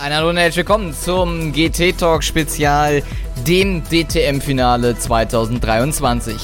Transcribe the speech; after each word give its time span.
Ein 0.00 0.14
Hallo 0.14 0.28
und 0.28 0.36
herzlich 0.36 0.58
willkommen 0.58 0.94
zum 0.94 1.52
GT 1.52 1.98
Talk 1.98 2.22
Spezial, 2.22 3.02
dem 3.48 3.82
DTM-Finale 3.82 4.96
2023. 4.96 6.36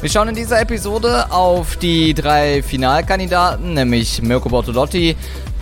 Wir 0.00 0.10
schauen 0.10 0.30
in 0.30 0.34
dieser 0.34 0.60
Episode 0.60 1.30
auf 1.30 1.76
die 1.76 2.14
drei 2.14 2.64
Finalkandidaten, 2.64 3.74
nämlich 3.74 4.22
Mirko 4.22 4.48
Bortolotti, 4.48 5.14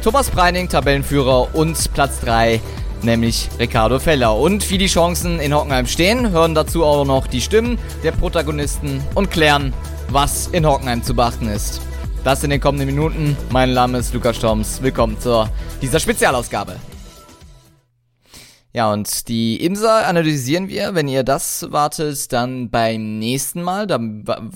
Thomas 0.03 0.31
Breining, 0.31 0.71
Tabellenführer 0.71 1.55
und 1.55 1.93
Platz 1.93 2.21
3, 2.21 2.63
nämlich 3.03 3.51
Ricardo 3.59 3.99
Feller. 3.99 4.35
Und 4.35 4.71
wie 4.71 4.79
die 4.79 4.87
Chancen 4.87 5.39
in 5.39 5.55
Hockenheim 5.55 5.87
stehen, 5.87 6.31
hören 6.31 6.55
dazu 6.55 6.83
auch 6.83 7.05
noch 7.05 7.27
die 7.27 7.43
Stimmen 7.43 7.79
der 8.03 8.13
Protagonisten 8.13 9.03
und 9.15 9.31
klären, 9.31 9.75
was 10.09 10.47
in 10.47 10.65
Hockenheim 10.65 11.03
zu 11.03 11.15
beachten 11.15 11.49
ist. 11.49 11.83
Das 12.25 12.43
in 12.43 12.49
den 12.49 12.61
kommenden 12.61 12.87
Minuten. 12.87 13.37
Mein 13.51 13.75
Name 13.75 13.99
ist 13.99 14.15
Lukas 14.15 14.37
Storms. 14.37 14.81
Willkommen 14.81 15.21
zu 15.21 15.47
dieser 15.83 16.01
Spezialausgabe. 16.01 16.77
Ja, 18.77 18.93
und 18.93 19.29
die 19.29 19.65
IMSA 19.65 20.01
analysieren 20.01 20.69
wir. 20.69 20.97
Wenn 20.97 21.07
ihr 21.07 21.23
das 21.23 21.71
wartet, 21.71 22.33
dann 22.33 22.71
beim 22.71 23.21
nächsten 23.21 23.63
Mal. 23.63 23.87
Da 23.87 24.01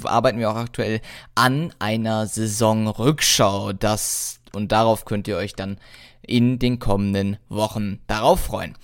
arbeiten 0.02 0.40
wir 0.40 0.50
auch 0.50 0.56
aktuell 0.56 1.00
an 1.36 1.72
einer 1.78 2.26
Saisonrückschau. 2.26 3.74
Das 3.74 4.40
und 4.52 4.72
darauf 4.72 5.04
könnt 5.04 5.28
ihr 5.28 5.36
euch 5.36 5.52
dann 5.52 5.78
in 6.20 6.58
den 6.58 6.80
kommenden 6.80 7.36
Wochen 7.48 8.00
darauf 8.08 8.40
freuen. 8.40 8.74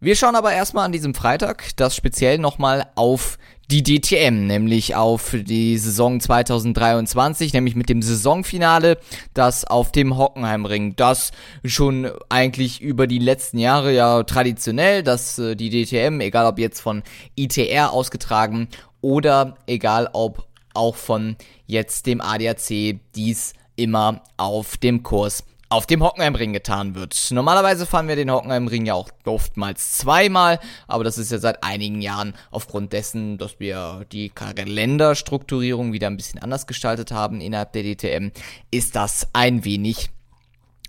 Wir 0.00 0.14
schauen 0.14 0.36
aber 0.36 0.52
erstmal 0.52 0.84
an 0.84 0.92
diesem 0.92 1.12
Freitag 1.12 1.70
das 1.74 1.96
speziell 1.96 2.38
nochmal 2.38 2.86
auf 2.94 3.36
die 3.68 3.82
DTM, 3.82 4.46
nämlich 4.46 4.94
auf 4.94 5.34
die 5.36 5.76
Saison 5.76 6.20
2023, 6.20 7.52
nämlich 7.52 7.74
mit 7.74 7.88
dem 7.88 8.00
Saisonfinale, 8.00 8.98
das 9.34 9.64
auf 9.64 9.90
dem 9.90 10.16
Hockenheimring, 10.16 10.94
das 10.94 11.32
schon 11.64 12.12
eigentlich 12.28 12.80
über 12.80 13.08
die 13.08 13.18
letzten 13.18 13.58
Jahre 13.58 13.92
ja 13.92 14.22
traditionell, 14.22 15.02
dass 15.02 15.36
äh, 15.40 15.56
die 15.56 15.68
DTM, 15.68 16.20
egal 16.20 16.46
ob 16.46 16.60
jetzt 16.60 16.78
von 16.78 17.02
ITR 17.34 17.92
ausgetragen 17.92 18.68
oder 19.00 19.56
egal 19.66 20.08
ob 20.12 20.46
auch 20.74 20.94
von 20.94 21.34
jetzt 21.66 22.06
dem 22.06 22.20
ADAC, 22.20 23.00
dies 23.16 23.52
immer 23.74 24.22
auf 24.36 24.76
dem 24.76 25.02
Kurs 25.02 25.42
auf 25.70 25.86
dem 25.86 26.02
Hockenheimring 26.02 26.52
getan 26.52 26.94
wird. 26.94 27.28
Normalerweise 27.30 27.84
fahren 27.84 28.08
wir 28.08 28.16
den 28.16 28.30
Hockenheimring 28.30 28.86
ja 28.86 28.94
auch 28.94 29.10
oftmals 29.24 29.98
zweimal, 29.98 30.60
aber 30.86 31.04
das 31.04 31.18
ist 31.18 31.30
ja 31.30 31.38
seit 31.38 31.62
einigen 31.62 32.00
Jahren 32.00 32.34
aufgrund 32.50 32.92
dessen, 32.92 33.38
dass 33.38 33.60
wir 33.60 34.06
die 34.10 34.30
Kalenderstrukturierung 34.30 35.92
wieder 35.92 36.06
ein 36.06 36.16
bisschen 36.16 36.40
anders 36.42 36.66
gestaltet 36.66 37.12
haben 37.12 37.40
innerhalb 37.40 37.72
der 37.72 37.82
DTM, 37.82 38.30
ist 38.70 38.96
das 38.96 39.28
ein 39.34 39.64
wenig 39.64 40.10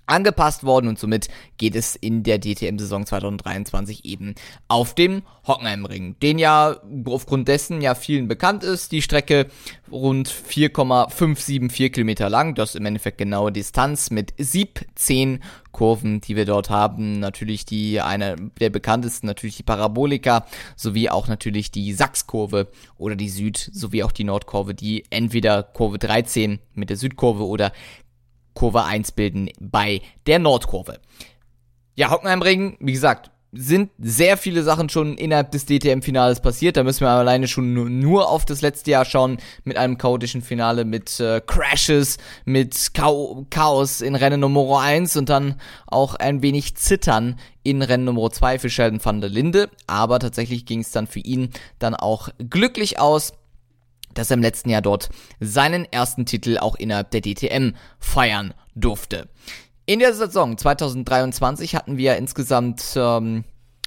angepasst 0.10 0.64
worden 0.64 0.88
und 0.88 1.00
somit 1.00 1.28
geht 1.58 1.76
es 1.76 1.96
in 1.96 2.24
der 2.24 2.40
DTM-Saison 2.40 3.06
2023 3.06 4.06
eben 4.06 4.36
auf 4.68 4.96
dem 4.96 5.24
Hockenheimring, 5.48 6.16
den 6.22 6.40
ja 6.40 6.78
aufgrund 7.06 7.48
dessen 7.48 7.82
ja 7.82 7.96
vielen 7.96 8.28
bekannt 8.28 8.64
ist. 8.64 8.92
Die 8.92 9.02
Strecke 9.02 9.48
rund 9.92 10.28
4,574 10.28 11.94
Kilometer 11.94 12.30
lang, 12.30 12.56
das 12.56 12.70
ist 12.70 12.76
im 12.76 12.86
Endeffekt 12.86 13.18
genaue 13.18 13.52
Distanz 13.52 14.12
mit 14.12 14.34
17 14.38 15.40
Kurven, 15.72 16.22
die 16.22 16.36
wir 16.36 16.46
dort 16.46 16.70
haben. 16.70 17.20
Natürlich 17.20 17.66
die, 17.66 18.02
eine 18.02 18.36
der 18.60 18.70
bekanntesten, 18.70 19.28
natürlich 19.28 19.58
die 19.58 19.64
Parabolika, 19.64 20.46
sowie 20.76 21.10
auch 21.10 21.28
natürlich 21.28 21.72
die 21.72 21.94
Sachskurve 21.94 22.68
oder 22.98 23.16
die 23.16 23.30
Süd, 23.30 23.58
sowie 23.58 24.04
auch 24.04 24.12
die 24.12 24.24
Nordkurve, 24.24 24.74
die 24.74 25.04
entweder 25.10 25.64
Kurve 25.64 26.00
13 26.00 26.60
mit 26.74 26.90
der 26.90 26.98
Südkurve 26.98 27.46
oder 27.46 27.72
Kurve 28.60 28.84
1 28.84 29.14
bilden 29.14 29.50
bei 29.62 30.02
der 30.28 30.38
Nordkurve. 30.38 31.00
Ja, 31.96 32.12
Hockenheimring, 32.12 32.76
wie 32.82 32.92
gesagt, 32.92 33.32
sind 33.54 33.90
sehr 33.98 34.36
viele 34.36 34.64
Sachen 34.64 34.90
schon 34.90 35.18
innerhalb 35.18 35.52
des 35.52 35.66
DTM-Finales 35.66 36.42
passiert. 36.42 36.76
Da 36.76 36.84
müssen 36.84 37.06
wir 37.06 37.10
alleine 37.10 37.48
schon 37.48 38.00
nur, 38.02 38.30
auf 38.30 38.44
das 38.44 38.62
letzte 38.62 38.92
Jahr 38.92 39.06
schauen 39.06 39.38
mit 39.64 39.78
einem 39.78 39.98
chaotischen 39.98 40.42
Finale, 40.42 40.84
mit 40.84 41.22
äh, 41.22 41.40
Crashes, 41.40 42.18
mit 42.44 42.92
Chaos 42.94 44.02
in 44.02 44.16
Rennen 44.16 44.42
Nummer 44.42 44.82
1 44.82 45.16
und 45.16 45.30
dann 45.30 45.56
auch 45.88 46.16
ein 46.16 46.42
wenig 46.42 46.76
Zittern 46.76 47.40
in 47.64 47.82
Rennen 47.82 48.04
Nummer 48.04 48.30
2 48.30 48.60
für 48.60 48.70
Sheldon 48.70 49.04
van 49.04 49.22
der 49.22 49.30
Linde. 49.30 49.70
Aber 49.88 50.20
tatsächlich 50.20 50.66
ging 50.66 50.82
es 50.82 50.92
dann 50.92 51.08
für 51.08 51.20
ihn 51.20 51.52
dann 51.80 51.96
auch 51.96 52.28
glücklich 52.50 53.00
aus 53.00 53.32
dass 54.14 54.30
er 54.32 54.36
im 54.36 54.42
letzten 54.42 54.70
Jahr 54.70 54.82
dort 54.82 55.10
seinen 55.40 55.86
ersten 55.86 56.26
Titel 56.26 56.58
auch 56.58 56.76
innerhalb 56.76 57.12
der 57.12 57.22
DTM 57.22 57.76
feiern 58.00 58.54
durfte. 58.76 59.30
In 59.86 60.00
der 60.00 60.14
Saison 60.14 60.58
2023 60.58 61.76
hatten 61.76 61.98
wir 61.98 62.16
insgesamt 62.18 62.94
ähm, 62.96 63.44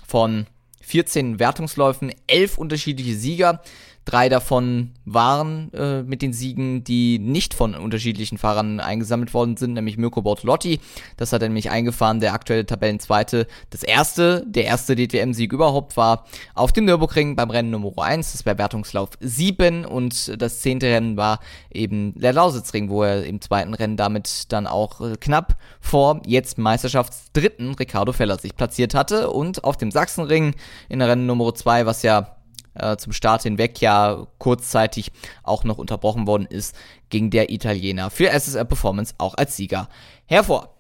von 0.07 0.47
14 0.81 1.39
Wertungsläufen 1.39 2.13
11 2.27 2.59
unterschiedliche 2.59 3.15
Sieger. 3.15 3.63
Drei 4.05 4.29
davon 4.29 4.91
waren 5.05 5.73
äh, 5.75 6.03
mit 6.03 6.23
den 6.23 6.33
Siegen, 6.33 6.83
die 6.83 7.21
nicht 7.21 7.55
von 7.55 7.75
unterschiedlichen 7.77 8.37
Fahrern 8.37 8.81
eingesammelt 8.81 9.33
worden 9.33 9.57
sind, 9.57 9.75
nämlich 9.75 9.97
Mirko 9.97 10.23
Bortolotti. 10.23 10.81
Das 11.17 11.33
hat 11.33 11.41
er 11.43 11.49
nämlich 11.49 11.71
eingefahren, 11.71 12.19
der 12.19 12.33
aktuelle 12.33 12.67
Tabellenzweite. 12.67 13.47
Das 13.71 13.85
erste, 13.85 14.45
der 14.47 14.65
erste 14.65 14.97
DTM-Sieg 14.97 15.53
überhaupt 15.53 15.97
war 15.97 16.25
auf 16.55 16.73
dem 16.73 16.87
Nürburgring 16.87 17.37
beim 17.37 17.51
Rennen 17.51 17.71
Nummer 17.71 17.93
1. 18.03 18.33
Das 18.33 18.45
war 18.45 18.59
Wertungslauf 18.59 19.11
7 19.21 19.85
und 19.85 20.41
das 20.41 20.61
zehnte 20.61 20.87
Rennen 20.87 21.17
war 21.17 21.39
eben 21.71 22.13
der 22.19 22.33
Lausitzring, 22.33 22.91
wo 22.91 23.05
er 23.05 23.25
im 23.25 23.41
zweiten 23.41 23.73
Rennen 23.73 23.97
damit 23.97 24.53
dann 24.53 24.67
auch 24.67 25.01
äh, 25.01 25.17
knapp 25.21 25.57
vor 25.81 26.23
jetzt 26.27 26.59
Meisterschaftsdritten 26.59 27.75
Ricardo 27.75 28.13
Feller 28.13 28.39
sich 28.39 28.57
platziert 28.57 28.95
hatte 28.95 29.31
und 29.31 29.63
auf 29.63 29.77
dem 29.77 29.93
Sachsenring 29.93 30.55
in 30.89 30.99
der 30.99 31.09
Rennen 31.09 31.27
Nummer 31.27 31.55
2, 31.55 31.87
was 31.87 32.03
ja 32.03 32.37
äh, 32.75 32.97
zum 32.97 33.13
Start 33.13 33.43
hinweg 33.43 33.81
ja 33.81 34.27
kurzzeitig 34.39 35.13
auch 35.43 35.65
noch 35.65 35.79
unterbrochen 35.79 36.27
worden 36.27 36.47
ist, 36.47 36.77
ging 37.11 37.31
der 37.31 37.51
Italiener. 37.51 38.11
Für 38.11 38.31
SSR 38.31 38.65
Performance 38.65 39.15
auch 39.19 39.35
als 39.35 39.57
Sieger. 39.57 39.89
Hervor 40.27 40.75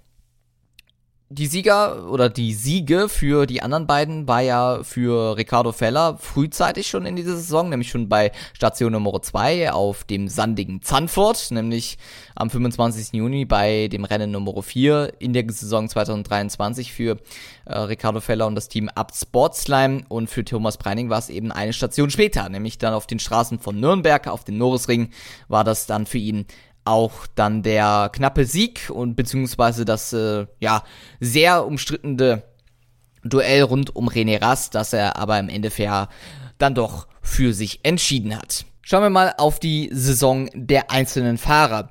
die 1.34 1.46
Sieger 1.46 2.10
oder 2.10 2.28
die 2.28 2.52
Siege 2.52 3.08
für 3.08 3.46
die 3.46 3.62
anderen 3.62 3.86
beiden 3.86 4.28
war 4.28 4.42
ja 4.42 4.82
für 4.82 5.36
Ricardo 5.36 5.72
Feller 5.72 6.18
frühzeitig 6.18 6.88
schon 6.88 7.06
in 7.06 7.16
dieser 7.16 7.36
Saison, 7.36 7.70
nämlich 7.70 7.88
schon 7.88 8.08
bei 8.08 8.32
Station 8.52 8.92
Nummer 8.92 9.20
2 9.20 9.72
auf 9.72 10.04
dem 10.04 10.28
sandigen 10.28 10.82
Zandvoort, 10.82 11.50
nämlich 11.50 11.96
am 12.34 12.50
25. 12.50 13.14
Juni 13.14 13.44
bei 13.44 13.88
dem 13.88 14.04
Rennen 14.04 14.30
Nummer 14.30 14.62
4 14.62 15.14
in 15.20 15.32
der 15.32 15.44
Saison 15.48 15.88
2023 15.88 16.92
für 16.92 17.18
äh, 17.64 17.78
Ricardo 17.78 18.20
Feller 18.20 18.46
und 18.46 18.54
das 18.54 18.68
Team 18.68 18.90
Abt 18.94 19.14
Sportsline 19.16 20.04
und 20.08 20.28
für 20.28 20.44
Thomas 20.44 20.76
Breining 20.76 21.08
war 21.08 21.18
es 21.18 21.30
eben 21.30 21.50
eine 21.50 21.72
Station 21.72 22.10
später, 22.10 22.48
nämlich 22.48 22.78
dann 22.78 22.92
auf 22.92 23.06
den 23.06 23.18
Straßen 23.18 23.58
von 23.58 23.80
Nürnberg, 23.80 24.28
auf 24.28 24.44
dem 24.44 24.58
Norrisring 24.58 25.10
war 25.48 25.64
das 25.64 25.86
dann 25.86 26.04
für 26.04 26.18
ihn 26.18 26.46
auch 26.84 27.26
dann 27.34 27.62
der 27.62 28.10
knappe 28.12 28.44
Sieg 28.44 28.90
und 28.90 29.14
beziehungsweise 29.14 29.84
das 29.84 30.12
äh, 30.12 30.46
ja 30.60 30.82
sehr 31.20 31.66
umstrittene 31.66 32.42
Duell 33.24 33.62
rund 33.62 33.94
um 33.94 34.08
René 34.08 34.42
Rast, 34.42 34.74
das 34.74 34.92
er 34.92 35.16
aber 35.16 35.38
im 35.38 35.48
Endeffekt 35.48 36.08
dann 36.58 36.74
doch 36.74 37.06
für 37.20 37.52
sich 37.54 37.80
entschieden 37.84 38.36
hat. 38.36 38.64
Schauen 38.82 39.02
wir 39.02 39.10
mal 39.10 39.34
auf 39.38 39.60
die 39.60 39.90
Saison 39.92 40.50
der 40.54 40.90
einzelnen 40.90 41.38
Fahrer. 41.38 41.90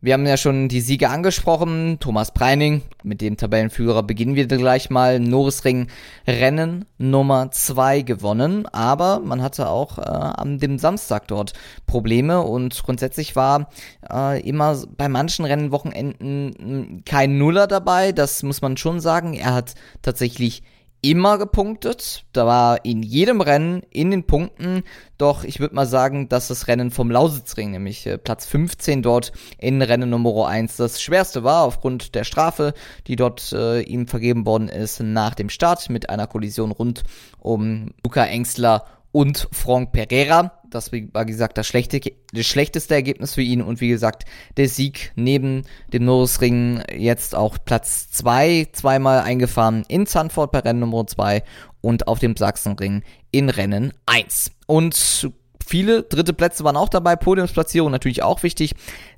Wir 0.00 0.14
haben 0.14 0.26
ja 0.26 0.36
schon 0.36 0.68
die 0.68 0.80
Siege 0.80 1.08
angesprochen. 1.08 1.96
Thomas 1.98 2.32
Preining, 2.32 2.82
mit 3.02 3.20
dem 3.20 3.36
Tabellenführer 3.36 4.04
beginnen 4.04 4.36
wir 4.36 4.46
gleich 4.46 4.90
mal. 4.90 5.18
Norrisring 5.18 5.88
Rennen 6.24 6.84
Nummer 6.98 7.50
2 7.50 8.02
gewonnen. 8.02 8.66
Aber 8.68 9.18
man 9.18 9.42
hatte 9.42 9.68
auch 9.68 9.98
äh, 9.98 10.02
am 10.02 10.60
dem 10.60 10.78
Samstag 10.78 11.26
dort 11.26 11.52
Probleme 11.86 12.42
und 12.42 12.80
grundsätzlich 12.84 13.34
war 13.34 13.70
äh, 14.08 14.40
immer 14.48 14.80
bei 14.96 15.08
manchen 15.08 15.44
Rennenwochenenden 15.44 16.54
hm, 16.56 17.02
kein 17.04 17.36
Nuller 17.36 17.66
dabei. 17.66 18.12
Das 18.12 18.44
muss 18.44 18.62
man 18.62 18.76
schon 18.76 19.00
sagen. 19.00 19.34
Er 19.34 19.52
hat 19.52 19.74
tatsächlich 20.02 20.62
immer 21.00 21.38
gepunktet. 21.38 22.24
Da 22.32 22.46
war 22.46 22.84
in 22.84 23.02
jedem 23.02 23.40
Rennen 23.40 23.82
in 23.90 24.10
den 24.10 24.24
Punkten. 24.24 24.82
Doch 25.16 25.44
ich 25.44 25.60
würde 25.60 25.74
mal 25.74 25.86
sagen, 25.86 26.28
dass 26.28 26.48
das 26.48 26.66
Rennen 26.66 26.90
vom 26.90 27.10
Lausitzring, 27.10 27.70
nämlich 27.70 28.06
äh, 28.06 28.18
Platz 28.18 28.46
15 28.46 29.02
dort 29.02 29.32
in 29.58 29.82
Rennen 29.82 30.10
Nummer 30.10 30.48
1, 30.48 30.76
das 30.76 31.00
schwerste 31.00 31.44
war 31.44 31.64
aufgrund 31.64 32.14
der 32.14 32.24
Strafe, 32.24 32.74
die 33.06 33.16
dort 33.16 33.52
äh, 33.52 33.80
ihm 33.80 34.06
vergeben 34.06 34.46
worden 34.46 34.68
ist 34.68 35.00
nach 35.00 35.34
dem 35.34 35.50
Start 35.50 35.88
mit 35.90 36.10
einer 36.10 36.26
Kollision 36.26 36.72
rund 36.72 37.04
um 37.38 37.92
Luca 38.02 38.24
Engstler 38.24 38.84
und 39.12 39.48
Franck 39.52 39.92
Pereira. 39.92 40.57
Das 40.70 40.92
war, 40.92 40.98
wie 40.98 41.26
gesagt, 41.26 41.58
das, 41.58 41.66
schlechte, 41.66 42.00
das 42.32 42.46
schlechteste 42.46 42.94
Ergebnis 42.94 43.34
für 43.34 43.42
ihn. 43.42 43.62
Und 43.62 43.80
wie 43.80 43.88
gesagt, 43.88 44.24
der 44.56 44.68
Sieg 44.68 45.12
neben 45.16 45.64
dem 45.92 46.04
Norrisring 46.04 46.82
jetzt 46.96 47.34
auch 47.34 47.58
Platz 47.64 48.10
2, 48.10 48.68
zweimal 48.72 49.20
eingefahren 49.20 49.84
in 49.88 50.06
Zandvoort 50.06 50.52
bei 50.52 50.60
Rennen 50.60 50.80
Nummer 50.80 51.06
2 51.06 51.42
und 51.80 52.08
auf 52.08 52.18
dem 52.18 52.36
Sachsenring 52.36 53.02
in 53.30 53.50
Rennen 53.50 53.92
1. 54.06 54.52
Und 54.66 55.30
viele 55.68 56.02
dritte 56.02 56.32
Plätze 56.32 56.64
waren 56.64 56.76
auch 56.76 56.88
dabei, 56.88 57.14
Podiumsplatzierung 57.14 57.90
natürlich 57.90 58.22
auch 58.22 58.42
wichtig. 58.42 58.74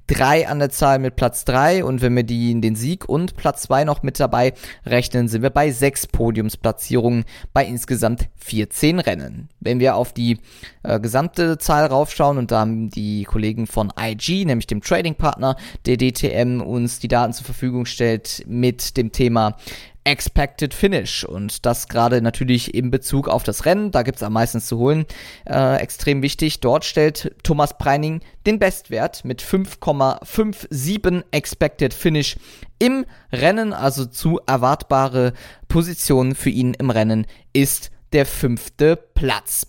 Drei 0.09 0.49
an 0.49 0.59
der 0.59 0.71
Zahl 0.71 0.99
mit 0.99 1.15
Platz 1.15 1.45
drei 1.45 1.85
und 1.85 2.03
wenn 2.03 2.17
wir 2.17 2.25
die, 2.25 2.61
den 2.61 2.75
Sieg 2.75 3.09
und 3.09 3.37
Platz 3.37 3.63
zwei 3.63 3.85
noch 3.85 4.03
mit 4.03 4.19
dabei 4.19 4.55
rechnen, 4.85 5.29
sind 5.29 5.43
wir 5.43 5.51
bei 5.51 5.71
sechs 5.71 6.09
Podiumsplatzierungen 6.09 7.25
bei 7.53 7.65
insgesamt 7.65 8.29
14 8.35 8.99
Rennen. 8.99 9.49
Wenn 9.61 9.79
wir 9.79 9.95
auf 9.95 10.13
die 10.13 10.39
äh, 10.83 10.99
gesamte 10.99 11.59
Zahl 11.59 11.87
raufschauen 11.87 12.39
und 12.39 12.51
da 12.51 12.61
haben 12.61 12.91
die 12.91 13.23
Kollegen 13.23 13.69
von 13.69 13.93
IG, 13.97 14.45
nämlich 14.45 14.67
dem 14.67 14.81
Trading 14.81 15.15
Partner 15.15 15.55
der 15.87 15.97
DTM, 15.97 16.61
uns 16.61 16.99
die 16.99 17.09
Daten 17.09 17.33
zur 17.33 17.47
Verfügung 17.47 17.87
stellt 17.87 18.43
mit 18.49 18.97
dem 18.97 19.13
Thema 19.13 19.57
Expected 20.11 20.75
Finish. 20.75 21.25
Und 21.25 21.65
das 21.65 21.87
gerade 21.87 22.21
natürlich 22.21 22.75
in 22.75 22.91
Bezug 22.91 23.29
auf 23.29 23.45
das 23.45 23.65
Rennen, 23.65 23.93
da 23.93 24.03
gibt's 24.03 24.25
am 24.25 24.33
meisten 24.33 24.61
zu 24.61 24.77
holen, 24.77 25.07
äh, 25.47 25.77
extrem 25.77 26.21
wichtig. 26.23 26.59
Dort 26.59 26.85
stellt 26.85 27.33
Thomas 27.45 27.79
Preining 27.79 28.21
den 28.45 28.59
Bestwert 28.59 29.25
mit 29.25 29.41
5,57 29.41 31.23
Expected 31.31 31.95
Finish 31.95 32.37
im 32.81 33.07
Rennen, 33.33 33.73
also 33.73 34.05
zu 34.05 34.41
erwartbare 34.47 35.33
Position 35.69 36.35
für 36.35 36.51
ihn 36.51 36.75
im 36.75 36.91
Rennen 36.91 37.27
ist 37.53 37.93
der 38.13 38.27
fünfte 38.27 38.97
Platz. 38.97 39.69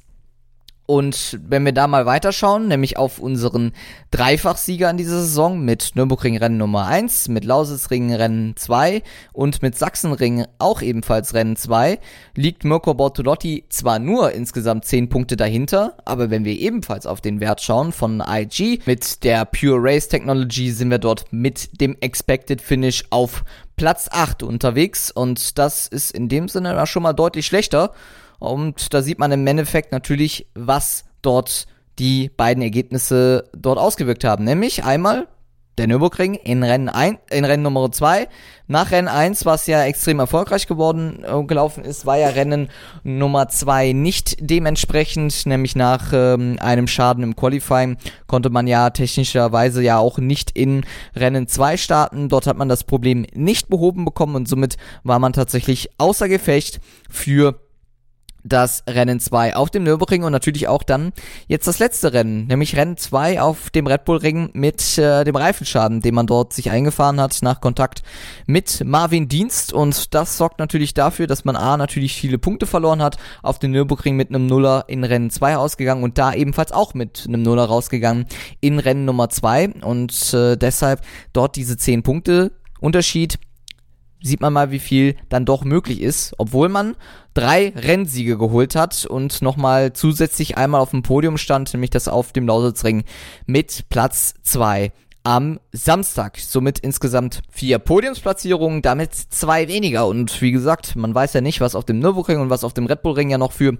Und 0.91 1.39
wenn 1.47 1.63
wir 1.63 1.71
da 1.71 1.87
mal 1.87 2.05
weiterschauen, 2.05 2.67
nämlich 2.67 2.97
auf 2.97 3.17
unseren 3.17 3.71
Dreifachsieger 4.11 4.89
in 4.89 4.97
dieser 4.97 5.21
Saison 5.21 5.61
mit 5.61 5.95
Nürburgring-Rennen 5.95 6.57
Nummer 6.57 6.85
1, 6.85 7.29
mit 7.29 7.45
Lausitzring-Rennen 7.45 8.57
2 8.57 9.01
und 9.31 9.61
mit 9.61 9.77
Sachsenring 9.77 10.47
auch 10.59 10.81
ebenfalls 10.81 11.33
Rennen 11.33 11.55
2, 11.55 11.97
liegt 12.35 12.65
Mirko 12.65 12.93
Bortolotti 12.93 13.63
zwar 13.69 13.99
nur 13.99 14.33
insgesamt 14.33 14.83
10 14.83 15.07
Punkte 15.07 15.37
dahinter, 15.37 15.95
aber 16.03 16.29
wenn 16.29 16.43
wir 16.43 16.59
ebenfalls 16.59 17.05
auf 17.05 17.21
den 17.21 17.39
Wert 17.39 17.61
schauen 17.61 17.93
von 17.93 18.21
IG, 18.27 18.81
mit 18.85 19.23
der 19.23 19.45
Pure 19.45 19.79
Race 19.81 20.09
Technology 20.09 20.71
sind 20.71 20.91
wir 20.91 20.99
dort 20.99 21.23
mit 21.31 21.79
dem 21.79 21.95
Expected 22.01 22.61
Finish 22.61 23.05
auf 23.11 23.45
Platz 23.77 24.09
8 24.11 24.43
unterwegs. 24.43 25.09
Und 25.09 25.57
das 25.57 25.87
ist 25.87 26.11
in 26.11 26.27
dem 26.27 26.49
Sinne 26.49 26.85
schon 26.85 27.03
mal 27.03 27.13
deutlich 27.13 27.45
schlechter 27.45 27.93
und 28.41 28.91
da 28.91 29.03
sieht 29.03 29.19
man 29.19 29.31
im 29.31 29.45
Endeffekt 29.45 29.91
natürlich, 29.91 30.47
was 30.55 31.05
dort 31.21 31.67
die 31.99 32.29
beiden 32.29 32.63
Ergebnisse 32.63 33.47
dort 33.55 33.77
ausgewirkt 33.77 34.23
haben. 34.23 34.45
Nämlich 34.45 34.83
einmal 34.83 35.27
der 35.77 35.85
Nürburgring 35.85 36.33
in 36.33 36.63
Rennen 36.63 36.89
1, 36.89 37.19
in 37.29 37.45
Rennen 37.45 37.61
Nummer 37.61 37.91
2. 37.91 38.27
Nach 38.67 38.89
Rennen 38.89 39.07
1, 39.07 39.45
was 39.45 39.67
ja 39.67 39.83
extrem 39.83 40.17
erfolgreich 40.17 40.65
geworden 40.65 41.23
äh, 41.23 41.43
gelaufen 41.43 41.85
ist, 41.85 42.07
war 42.07 42.17
ja 42.17 42.29
Rennen 42.29 42.69
Nummer 43.03 43.47
2 43.47 43.93
nicht 43.93 44.37
dementsprechend, 44.39 45.45
nämlich 45.45 45.75
nach 45.75 46.11
ähm, 46.11 46.57
einem 46.59 46.87
Schaden 46.87 47.23
im 47.23 47.35
Qualifying 47.35 47.97
konnte 48.25 48.49
man 48.49 48.65
ja 48.65 48.89
technischerweise 48.89 49.83
ja 49.83 49.99
auch 49.99 50.17
nicht 50.17 50.49
in 50.57 50.83
Rennen 51.15 51.47
2 51.47 51.77
starten. 51.77 52.27
Dort 52.27 52.47
hat 52.47 52.57
man 52.57 52.69
das 52.69 52.85
Problem 52.85 53.27
nicht 53.35 53.69
behoben 53.69 54.03
bekommen 54.03 54.35
und 54.35 54.47
somit 54.47 54.77
war 55.03 55.19
man 55.19 55.33
tatsächlich 55.33 55.91
außer 55.99 56.27
Gefecht 56.27 56.81
für 57.07 57.59
das 58.43 58.83
Rennen 58.87 59.19
2 59.19 59.55
auf 59.55 59.69
dem 59.69 59.83
Nürburgring 59.83 60.23
und 60.23 60.31
natürlich 60.31 60.67
auch 60.67 60.83
dann 60.83 61.13
jetzt 61.47 61.67
das 61.67 61.79
letzte 61.79 62.13
Rennen, 62.13 62.47
nämlich 62.47 62.75
Rennen 62.75 62.97
2 62.97 63.41
auf 63.41 63.69
dem 63.69 63.87
Red 63.87 64.05
Bull 64.05 64.17
Ring 64.17 64.49
mit 64.53 64.97
äh, 64.97 65.23
dem 65.23 65.35
Reifenschaden, 65.35 66.01
den 66.01 66.15
man 66.15 66.27
dort 66.27 66.53
sich 66.53 66.71
eingefahren 66.71 67.19
hat 67.19 67.39
nach 67.41 67.61
Kontakt 67.61 68.03
mit 68.45 68.83
Marvin 68.85 69.27
Dienst. 69.27 69.73
Und 69.73 70.13
das 70.13 70.37
sorgt 70.37 70.59
natürlich 70.59 70.93
dafür, 70.93 71.27
dass 71.27 71.45
man 71.45 71.55
A 71.55 71.77
natürlich 71.77 72.15
viele 72.15 72.37
Punkte 72.37 72.65
verloren 72.65 73.01
hat, 73.01 73.17
auf 73.43 73.59
dem 73.59 73.71
Nürburgring 73.71 74.15
mit 74.15 74.29
einem 74.29 74.47
Nuller 74.47 74.85
in 74.87 75.03
Rennen 75.03 75.29
2 75.29 75.57
ausgegangen 75.57 76.03
und 76.03 76.17
da 76.17 76.33
ebenfalls 76.33 76.71
auch 76.71 76.93
mit 76.93 77.25
einem 77.27 77.43
Nuller 77.43 77.65
rausgegangen 77.65 78.25
in 78.59 78.79
Rennen 78.79 79.05
Nummer 79.05 79.29
2 79.29 79.81
und 79.81 80.33
äh, 80.33 80.55
deshalb 80.57 81.01
dort 81.33 81.55
diese 81.55 81.77
10 81.77 82.03
Punkte 82.03 82.51
Unterschied 82.79 83.37
sieht 84.21 84.41
man 84.41 84.53
mal, 84.53 84.71
wie 84.71 84.79
viel 84.79 85.15
dann 85.29 85.45
doch 85.45 85.63
möglich 85.63 86.01
ist, 86.01 86.33
obwohl 86.37 86.69
man 86.69 86.95
drei 87.33 87.73
Rennsiege 87.75 88.37
geholt 88.37 88.75
hat 88.75 89.05
und 89.05 89.41
nochmal 89.41 89.93
zusätzlich 89.93 90.57
einmal 90.57 90.81
auf 90.81 90.91
dem 90.91 91.03
Podium 91.03 91.37
stand, 91.37 91.73
nämlich 91.73 91.89
das 91.89 92.07
auf 92.07 92.31
dem 92.31 92.47
Lausitzring 92.47 93.03
mit 93.45 93.89
Platz 93.89 94.35
zwei 94.43 94.91
am 95.23 95.59
Samstag. 95.71 96.39
Somit 96.39 96.79
insgesamt 96.79 97.41
vier 97.49 97.79
Podiumsplatzierungen, 97.79 98.81
damit 98.81 99.13
zwei 99.13 99.67
weniger. 99.67 100.07
Und 100.07 100.41
wie 100.41 100.51
gesagt, 100.51 100.95
man 100.95 101.13
weiß 101.13 101.33
ja 101.33 101.41
nicht, 101.41 101.61
was 101.61 101.75
auf 101.75 101.85
dem 101.85 101.99
Nürburgring 101.99 102.39
und 102.39 102.49
was 102.49 102.63
auf 102.63 102.73
dem 102.73 102.85
Red 102.85 103.01
Bull 103.03 103.13
Ring 103.13 103.29
ja 103.29 103.37
noch 103.37 103.51
für 103.51 103.77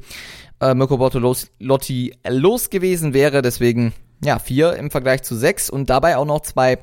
äh, 0.60 0.74
Mirko 0.74 0.98
Bortolotti 0.98 2.16
los 2.28 2.70
gewesen 2.70 3.14
wäre. 3.14 3.42
Deswegen, 3.42 3.94
ja, 4.24 4.40
vier 4.40 4.76
im 4.76 4.92
Vergleich 4.92 5.24
zu 5.24 5.36
sechs 5.36 5.70
und 5.70 5.90
dabei 5.90 6.18
auch 6.18 6.26
noch 6.26 6.42
zwei 6.42 6.78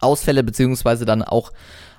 Ausfälle, 0.00 0.42
beziehungsweise 0.42 1.04
dann 1.04 1.22
auch 1.22 1.52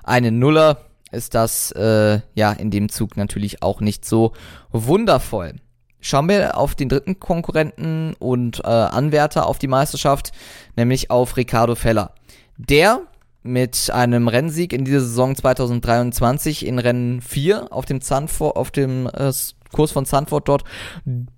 eine 0.08 0.32
Nuller, 0.32 0.78
ist 1.10 1.34
das 1.34 1.72
äh, 1.72 2.20
ja 2.34 2.52
in 2.52 2.70
dem 2.70 2.88
Zug 2.88 3.16
natürlich 3.16 3.62
auch 3.62 3.80
nicht 3.80 4.04
so 4.04 4.32
wundervoll. 4.70 5.54
Schauen 6.00 6.28
wir 6.28 6.56
auf 6.56 6.74
den 6.74 6.88
dritten 6.88 7.18
Konkurrenten 7.18 8.14
und 8.18 8.60
äh, 8.60 8.68
Anwärter 8.68 9.46
auf 9.46 9.58
die 9.58 9.66
Meisterschaft, 9.66 10.32
nämlich 10.76 11.10
auf 11.10 11.36
Ricardo 11.36 11.74
Feller. 11.74 12.14
Der 12.56 13.02
mit 13.42 13.90
einem 13.90 14.28
Rennsieg 14.28 14.72
in 14.72 14.84
dieser 14.84 15.00
Saison 15.00 15.34
2023 15.34 16.66
in 16.66 16.78
Rennen 16.78 17.20
4 17.20 17.72
auf 17.72 17.84
dem 17.84 18.00
Zandvoort, 18.00 18.56
auf 18.56 18.70
dem 18.70 19.06
äh, 19.06 19.32
Kurs 19.72 19.92
von 19.92 20.06
Zandvoort 20.06 20.48
dort 20.48 20.64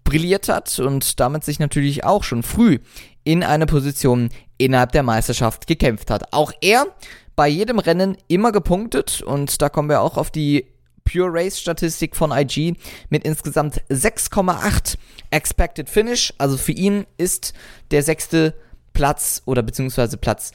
brilliert 0.05 0.49
hat 0.49 0.78
und 0.78 1.20
damit 1.20 1.44
sich 1.44 1.58
natürlich 1.58 2.05
auch 2.05 2.25
schon 2.25 2.43
früh 2.43 2.78
in 3.25 3.43
eine 3.43 3.67
Position 3.67 4.31
innerhalb 4.61 4.93
der 4.93 5.03
Meisterschaft 5.03 5.67
gekämpft 5.67 6.11
hat. 6.11 6.33
Auch 6.33 6.53
er 6.61 6.87
bei 7.35 7.49
jedem 7.49 7.79
Rennen 7.79 8.17
immer 8.29 8.53
gepunktet 8.53 9.23
und 9.23 9.62
da 9.62 9.69
kommen 9.69 9.89
wir 9.89 10.03
auch 10.03 10.17
auf 10.17 10.31
die 10.31 10.67
Pure 11.05 11.31
Race 11.33 11.59
Statistik 11.59 12.15
von 12.15 12.31
IG 12.31 12.75
mit 13.09 13.25
insgesamt 13.25 13.81
6,8 13.89 14.97
Expected 15.31 15.89
Finish. 15.89 16.35
Also 16.39 16.57
für 16.57 16.73
ihn 16.73 17.07
ist 17.17 17.55
der 17.91 18.03
sechste 18.03 18.55
Platz 18.93 19.43
oder 19.47 19.62
beziehungsweise 19.62 20.19
Platz 20.19 20.53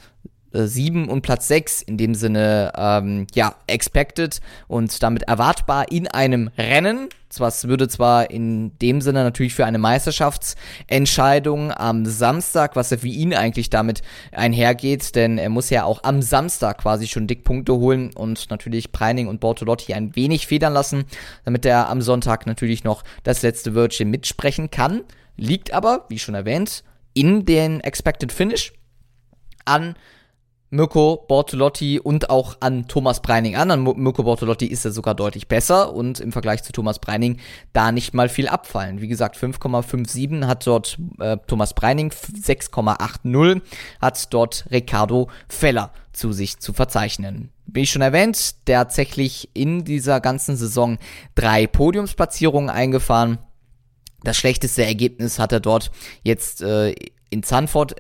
7 0.55 1.09
und 1.09 1.21
Platz 1.21 1.47
6 1.47 1.81
in 1.81 1.97
dem 1.97 2.15
Sinne, 2.15 2.71
ähm, 2.77 3.27
ja, 3.33 3.55
expected 3.67 4.39
und 4.67 5.03
damit 5.03 5.23
erwartbar 5.23 5.91
in 5.91 6.07
einem 6.07 6.49
Rennen. 6.57 7.09
Was 7.37 7.67
würde 7.67 7.89
zwar 7.89 8.31
in 8.31 8.77
dem 8.79 9.01
Sinne 9.01 9.23
natürlich 9.23 9.55
für 9.55 9.65
eine 9.65 9.77
Meisterschaftsentscheidung 9.77 11.73
am 11.73 12.05
Samstag, 12.05 12.77
was 12.77 12.91
ja 12.91 12.97
für 12.97 13.09
ihn 13.09 13.33
eigentlich 13.33 13.69
damit 13.69 14.03
einhergeht, 14.31 15.15
denn 15.15 15.37
er 15.37 15.49
muss 15.49 15.69
ja 15.69 15.83
auch 15.83 16.03
am 16.03 16.21
Samstag 16.21 16.77
quasi 16.77 17.07
schon 17.07 17.27
dick 17.27 17.43
Punkte 17.43 17.73
holen 17.73 18.11
und 18.15 18.49
natürlich 18.51 18.93
Preining 18.93 19.27
und 19.27 19.41
Bortolotti 19.41 19.93
ein 19.93 20.15
wenig 20.15 20.47
federn 20.47 20.71
lassen, 20.71 21.03
damit 21.43 21.65
er 21.65 21.89
am 21.89 22.01
Sonntag 22.01 22.47
natürlich 22.47 22.85
noch 22.85 23.03
das 23.23 23.41
letzte 23.41 23.75
Wörtchen 23.75 24.09
mitsprechen 24.09 24.71
kann. 24.71 25.01
Liegt 25.35 25.73
aber, 25.73 26.05
wie 26.07 26.19
schon 26.19 26.35
erwähnt, 26.35 26.83
in 27.13 27.45
den 27.45 27.81
Expected 27.81 28.31
Finish 28.31 28.71
an 29.65 29.95
Mirko 30.75 31.23
Bortolotti 31.27 31.99
und 31.99 32.29
auch 32.29 32.57
an 32.59 32.87
Thomas 32.87 33.21
Breining 33.21 33.55
an. 33.55 33.71
An 33.71 33.83
Mirko 33.83 34.23
Bortolotti 34.23 34.65
ist 34.65 34.85
er 34.85 34.91
sogar 34.91 35.15
deutlich 35.15 35.47
besser 35.47 35.93
und 35.93 36.19
im 36.19 36.31
Vergleich 36.31 36.63
zu 36.63 36.71
Thomas 36.71 36.99
Breining 36.99 37.37
da 37.73 37.91
nicht 37.91 38.13
mal 38.13 38.29
viel 38.29 38.47
abfallen. 38.47 39.01
Wie 39.01 39.07
gesagt, 39.07 39.37
5,57 39.37 40.45
hat 40.45 40.67
dort 40.67 40.97
äh, 41.19 41.37
Thomas 41.47 41.73
Breining, 41.73 42.11
6,80 42.11 43.61
hat 44.01 44.33
dort 44.33 44.65
Ricardo 44.71 45.29
Feller 45.47 45.91
zu 46.13 46.31
sich 46.31 46.59
zu 46.59 46.73
verzeichnen. 46.73 47.51
Wie 47.65 47.81
ich 47.81 47.91
schon 47.91 48.01
erwähnt, 48.01 48.67
der 48.67 48.79
hat 48.79 48.89
tatsächlich 48.89 49.49
in 49.53 49.83
dieser 49.83 50.21
ganzen 50.21 50.55
Saison 50.55 50.97
drei 51.33 51.67
Podiumsplatzierungen 51.67 52.69
eingefahren. 52.69 53.39
Das 54.23 54.37
schlechteste 54.37 54.85
Ergebnis 54.85 55.39
hat 55.39 55.51
er 55.51 55.59
dort 55.59 55.91
jetzt 56.23 56.61
äh, 56.61 56.95
in 57.29 57.43
Zandvoort 57.43 57.95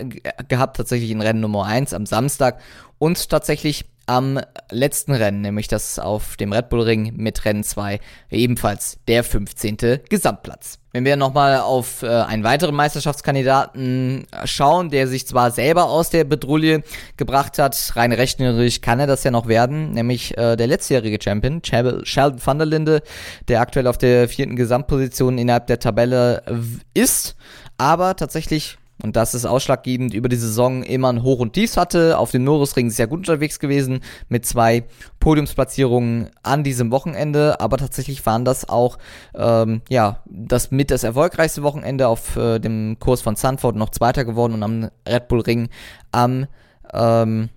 gehabt, 0.47 0.77
tatsächlich 0.77 1.11
in 1.11 1.21
Rennen 1.21 1.41
Nummer 1.41 1.65
1 1.65 1.93
am 1.93 2.05
Samstag 2.05 2.59
und 2.97 3.29
tatsächlich 3.29 3.85
am 4.07 4.39
letzten 4.69 5.13
Rennen, 5.13 5.41
nämlich 5.41 5.67
das 5.67 5.97
auf 5.99 6.37
dem 6.37 6.53
Red 6.53 6.69
Bull 6.69 6.81
Ring 6.81 7.13
mit 7.15 7.43
Rennen 7.45 7.63
2, 7.63 7.99
ebenfalls 8.29 8.99
der 9.07 9.23
15. 9.23 9.77
Gesamtplatz. 10.09 10.79
Wenn 10.91 11.05
wir 11.05 11.15
nochmal 11.15 11.59
auf 11.59 12.03
äh, 12.03 12.07
einen 12.07 12.43
weiteren 12.43 12.75
Meisterschaftskandidaten 12.75 14.27
schauen, 14.45 14.89
der 14.89 15.07
sich 15.07 15.27
zwar 15.27 15.51
selber 15.51 15.85
aus 15.85 16.09
der 16.09 16.23
Bedrulle 16.23 16.83
gebracht 17.17 17.57
hat, 17.57 17.93
rein 17.95 18.11
rechnerisch 18.11 18.81
kann 18.81 18.99
er 18.99 19.07
das 19.07 19.23
ja 19.23 19.31
noch 19.31 19.47
werden, 19.47 19.91
nämlich 19.91 20.37
äh, 20.37 20.55
der 20.55 20.67
letztjährige 20.67 21.19
Champion, 21.21 21.61
Sheldon 21.63 22.45
van 22.45 22.57
der 22.59 22.67
Linde, 22.67 23.01
der 23.47 23.59
aktuell 23.59 23.87
auf 23.87 23.97
der 23.97 24.29
vierten 24.29 24.55
Gesamtposition 24.55 25.37
innerhalb 25.37 25.67
der 25.67 25.79
Tabelle 25.79 26.43
ist, 26.93 27.35
aber 27.77 28.15
tatsächlich 28.15 28.77
und 29.03 29.15
das 29.15 29.33
ist 29.33 29.45
ausschlaggebend 29.45 30.13
über 30.13 30.29
die 30.29 30.37
Saison 30.37 30.83
immer 30.83 31.11
ein 31.11 31.21
Hoch 31.21 31.39
und 31.39 31.53
Tiefs 31.53 31.75
hatte. 31.75 32.17
Auf 32.17 32.31
dem 32.31 32.45
Norrisring 32.45 32.89
sehr 32.89 33.07
gut 33.07 33.19
unterwegs 33.19 33.59
gewesen 33.59 33.99
mit 34.29 34.45
zwei 34.45 34.85
Podiumsplatzierungen 35.19 36.29
an 36.43 36.63
diesem 36.63 36.91
Wochenende, 36.91 37.59
aber 37.59 37.77
tatsächlich 37.77 38.25
waren 38.25 38.45
das 38.45 38.69
auch 38.69 38.97
ähm, 39.35 39.81
ja 39.89 40.21
das 40.25 40.71
mit 40.71 40.91
das 40.91 41.03
erfolgreichste 41.03 41.63
Wochenende 41.63 42.07
auf 42.07 42.37
äh, 42.37 42.59
dem 42.59 42.97
Kurs 42.99 43.21
von 43.21 43.35
Sanford 43.35 43.75
noch 43.75 43.89
Zweiter 43.89 44.23
geworden 44.23 44.53
und 44.53 44.63
am 44.63 44.89
Red 45.07 45.27
Bull 45.27 45.41
Ring 45.41 45.69
am 46.11 46.47
ähm, 46.93 47.49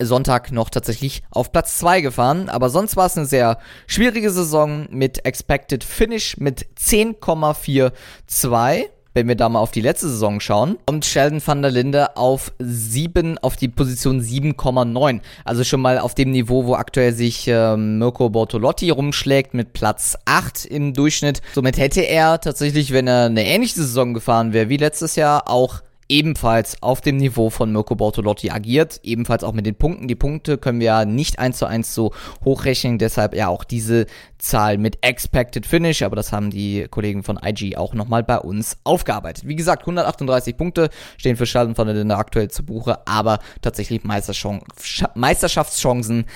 Sonntag 0.00 0.52
noch 0.52 0.70
tatsächlich 0.70 1.22
auf 1.30 1.52
Platz 1.52 1.78
2 1.78 2.00
gefahren. 2.00 2.48
Aber 2.48 2.70
sonst 2.70 2.96
war 2.96 3.06
es 3.06 3.16
eine 3.16 3.26
sehr 3.26 3.58
schwierige 3.86 4.30
Saison 4.30 4.86
mit 4.90 5.24
Expected 5.24 5.84
Finish 5.84 6.36
mit 6.38 6.66
10,42 6.78 8.88
wenn 9.14 9.28
wir 9.28 9.36
da 9.36 9.48
mal 9.48 9.60
auf 9.60 9.70
die 9.70 9.80
letzte 9.80 10.08
Saison 10.08 10.40
schauen, 10.40 10.76
kommt 10.86 11.04
Sheldon 11.04 11.40
van 11.44 11.62
der 11.62 11.70
Linde 11.70 12.16
auf 12.16 12.52
7, 12.58 13.38
auf 13.38 13.56
die 13.56 13.68
Position 13.68 14.20
7,9. 14.20 15.20
Also 15.44 15.62
schon 15.62 15.80
mal 15.80 15.98
auf 15.98 16.14
dem 16.14 16.32
Niveau, 16.32 16.66
wo 16.66 16.74
aktuell 16.74 17.12
sich 17.12 17.46
äh, 17.46 17.76
Mirko 17.76 18.28
Bortolotti 18.28 18.90
rumschlägt 18.90 19.54
mit 19.54 19.72
Platz 19.72 20.18
8 20.24 20.64
im 20.64 20.94
Durchschnitt. 20.94 21.42
Somit 21.54 21.78
hätte 21.78 22.00
er 22.00 22.40
tatsächlich, 22.40 22.92
wenn 22.92 23.06
er 23.06 23.26
eine 23.26 23.46
ähnliche 23.46 23.76
Saison 23.76 24.14
gefahren 24.14 24.52
wäre 24.52 24.68
wie 24.68 24.78
letztes 24.78 25.14
Jahr, 25.14 25.48
auch 25.48 25.83
ebenfalls 26.08 26.82
auf 26.82 27.00
dem 27.00 27.16
Niveau 27.16 27.50
von 27.50 27.72
Mirko 27.72 27.94
Bortolotti 27.94 28.50
agiert, 28.50 29.00
ebenfalls 29.02 29.44
auch 29.44 29.52
mit 29.52 29.66
den 29.66 29.74
Punkten. 29.74 30.08
Die 30.08 30.14
Punkte 30.14 30.58
können 30.58 30.80
wir 30.80 30.86
ja 30.86 31.04
nicht 31.04 31.38
eins 31.38 31.58
zu 31.58 31.66
eins 31.66 31.94
so 31.94 32.12
hochrechnen, 32.44 32.98
deshalb 32.98 33.34
ja 33.34 33.48
auch 33.48 33.64
diese 33.64 34.06
Zahl 34.38 34.78
mit 34.78 34.98
Expected 35.02 35.66
Finish, 35.66 36.02
aber 36.02 36.16
das 36.16 36.32
haben 36.32 36.50
die 36.50 36.86
Kollegen 36.90 37.22
von 37.22 37.38
IG 37.42 37.76
auch 37.76 37.94
nochmal 37.94 38.22
bei 38.22 38.38
uns 38.38 38.78
aufgearbeitet. 38.84 39.46
Wie 39.46 39.56
gesagt, 39.56 39.82
138 39.82 40.56
Punkte 40.56 40.90
stehen 41.16 41.36
für 41.36 41.46
Sheldon 41.46 41.74
von 41.74 41.86
der 41.86 41.96
Linde 41.96 42.16
aktuell 42.16 42.50
zu 42.50 42.64
Buche, 42.64 43.06
aber 43.06 43.38
tatsächlich 43.62 44.02
Meisterschaftschancen 44.04 46.26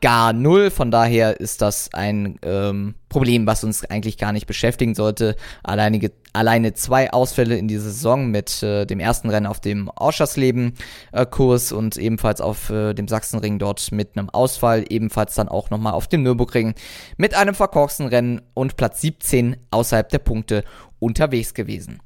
gar 0.00 0.32
null. 0.32 0.70
Von 0.70 0.90
daher 0.90 1.40
ist 1.40 1.62
das 1.62 1.90
ein 1.92 2.38
ähm, 2.42 2.94
Problem, 3.08 3.46
was 3.46 3.64
uns 3.64 3.84
eigentlich 3.84 4.18
gar 4.18 4.32
nicht 4.32 4.46
beschäftigen 4.46 4.94
sollte. 4.94 5.36
Alleinige, 5.62 6.12
alleine 6.34 6.74
zwei 6.74 7.12
Ausfälle 7.12 7.56
in 7.56 7.68
dieser 7.68 7.84
Saison 7.84 8.26
mit 8.30 8.62
äh, 8.62 8.84
dem 8.84 9.00
ersten 9.00 9.30
Rennen 9.30 9.46
auf 9.46 9.60
dem 9.60 9.88
Ausschassleben-Kurs 9.88 11.72
äh, 11.72 11.74
und 11.74 11.96
ebenfalls 11.96 12.40
auf 12.40 12.70
äh, 12.70 12.92
dem 12.92 13.08
Sachsenring 13.08 13.58
dort 13.58 13.92
mit 13.92 14.18
einem 14.18 14.28
Ausfall, 14.30 14.84
ebenfalls 14.88 15.34
dann 15.34 15.48
auch 15.48 15.70
nochmal 15.70 15.94
auf 15.94 16.08
dem 16.08 16.22
Nürburgring 16.22 16.74
mit 17.16 17.34
einem 17.34 17.54
verkorksten 17.54 18.06
Rennen 18.06 18.42
und 18.52 18.76
Platz 18.76 19.00
17 19.00 19.56
außerhalb 19.70 20.08
der 20.08 20.18
Punkte 20.18 20.64
unterwegs 20.98 21.54
gewesen. 21.54 22.00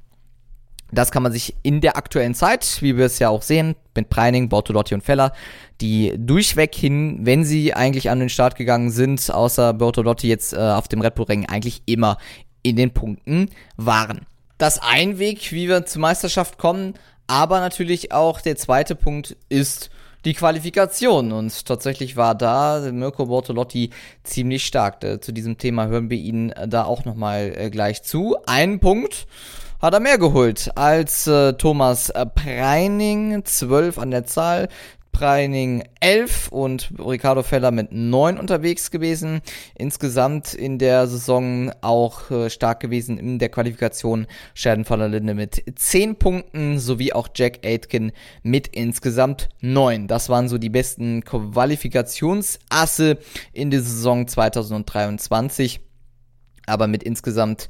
Das 0.91 1.11
kann 1.11 1.21
man 1.21 1.31
sich 1.31 1.55
in 1.61 1.81
der 1.81 1.97
aktuellen 1.97 2.33
Zeit, 2.33 2.81
wie 2.81 2.97
wir 2.97 3.05
es 3.05 3.19
ja 3.19 3.29
auch 3.29 3.43
sehen, 3.43 3.75
mit 3.95 4.09
Preining, 4.09 4.49
Bortolotti 4.49 4.95
und 4.95 5.03
Feller, 5.03 5.33
die 5.81 6.13
durchweg 6.17 6.73
hin, 6.73 7.19
wenn 7.21 7.43
sie 7.43 7.73
eigentlich 7.73 8.09
an 8.09 8.19
den 8.19 8.29
Start 8.29 8.55
gegangen 8.55 8.89
sind, 8.89 9.31
außer 9.31 9.73
Bortolotti 9.73 10.27
jetzt 10.27 10.53
äh, 10.53 10.57
auf 10.57 10.87
dem 10.87 11.01
Red 11.01 11.15
Bull 11.15 11.25
Ring, 11.25 11.45
eigentlich 11.45 11.83
immer 11.85 12.17
in 12.63 12.75
den 12.75 12.91
Punkten 12.91 13.49
waren. 13.77 14.25
Das 14.57 14.79
ein 14.81 15.19
Weg, 15.19 15.51
wie 15.51 15.67
wir 15.67 15.85
zur 15.85 16.01
Meisterschaft 16.01 16.57
kommen, 16.57 16.95
aber 17.27 17.59
natürlich 17.59 18.11
auch 18.11 18.41
der 18.41 18.55
zweite 18.55 18.95
Punkt 18.95 19.37
ist 19.49 19.89
die 20.25 20.33
Qualifikation. 20.33 21.31
Und 21.31 21.65
tatsächlich 21.65 22.17
war 22.17 22.35
da 22.35 22.89
Mirko 22.91 23.27
Bortolotti 23.27 23.91
ziemlich 24.23 24.65
stark. 24.65 25.03
Äh, 25.03 25.19
zu 25.19 25.31
diesem 25.31 25.57
Thema 25.57 25.87
hören 25.87 26.09
wir 26.09 26.17
ihn 26.17 26.53
da 26.67 26.83
auch 26.83 27.05
nochmal 27.05 27.53
äh, 27.55 27.69
gleich 27.69 28.03
zu. 28.03 28.37
Ein 28.45 28.79
Punkt 28.79 29.27
hat 29.81 29.93
er 29.93 30.01
mehr 30.01 30.17
geholt 30.17 30.71
als 30.75 31.25
äh, 31.27 31.53
Thomas 31.53 32.11
Preining, 32.35 33.45
12 33.45 33.97
an 33.97 34.11
der 34.11 34.25
Zahl. 34.25 34.67
Preining 35.11 35.83
11 35.99 36.49
und 36.49 36.91
Ricardo 36.97 37.43
Feller 37.43 37.71
mit 37.71 37.91
9 37.91 38.37
unterwegs 38.37 38.91
gewesen. 38.91 39.41
Insgesamt 39.75 40.53
in 40.53 40.77
der 40.79 41.07
Saison 41.07 41.71
auch 41.81 42.31
äh, 42.31 42.49
stark 42.49 42.79
gewesen 42.79 43.17
in 43.17 43.39
der 43.39 43.49
Qualifikation. 43.49 44.27
Sheridan 44.53 44.85
von 44.85 44.99
der 44.99 45.09
Linde 45.09 45.33
mit 45.33 45.63
10 45.75 46.15
Punkten 46.15 46.79
sowie 46.79 47.13
auch 47.13 47.27
Jack 47.35 47.65
Aitken 47.65 48.11
mit 48.43 48.67
insgesamt 48.67 49.49
9. 49.61 50.07
Das 50.07 50.29
waren 50.29 50.47
so 50.47 50.57
die 50.57 50.69
besten 50.69 51.23
Qualifikationsasse 51.23 53.17
in 53.51 53.71
der 53.71 53.81
Saison 53.81 54.27
2023. 54.27 55.81
Aber 56.65 56.87
mit 56.87 57.03
insgesamt 57.03 57.67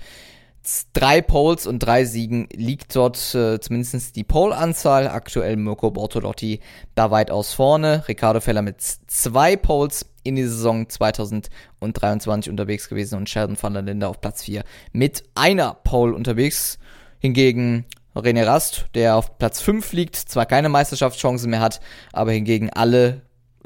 drei 0.94 1.22
Poles 1.22 1.68
und 1.68 1.80
drei 1.80 2.06
Siegen 2.06 2.48
liegt 2.52 2.96
dort 2.96 3.18
äh, 3.34 3.60
zumindest 3.60 4.16
die 4.16 4.24
Pole-Anzahl. 4.24 5.08
Aktuell 5.08 5.56
Mirko 5.56 5.92
Bortolotti 5.92 6.60
da 6.96 7.12
weitaus 7.12 7.54
vorne. 7.54 8.04
Ricardo 8.08 8.40
Feller 8.40 8.62
mit 8.62 8.82
zwei 8.82 9.56
Poles 9.56 10.06
in 10.24 10.36
die 10.36 10.44
Saison 10.44 10.88
2023 10.88 12.50
unterwegs 12.50 12.90
gewesen 12.90 13.16
und 13.16 13.30
Sheldon 13.30 13.58
van 13.60 13.74
der 13.74 13.84
Linde 13.84 14.08
auf 14.08 14.22
Platz 14.22 14.44
4 14.44 14.64
mit 14.92 15.24
einer 15.36 15.76
Pole 15.84 16.14
unterwegs. 16.14 16.78
Hingegen 17.20 17.86
René 18.16 18.46
Rast, 18.46 18.86
der 18.96 19.16
auf 19.16 19.38
Platz 19.38 19.62
5 19.62 19.94
liegt, 19.94 20.16
zwar 20.16 20.46
keine 20.46 20.70
Meisterschaftschancen 20.70 21.50
mehr 21.50 21.60
hat, 21.60 21.80
aber 22.14 22.32
hingegen 22.32 22.70
alle 22.70 23.22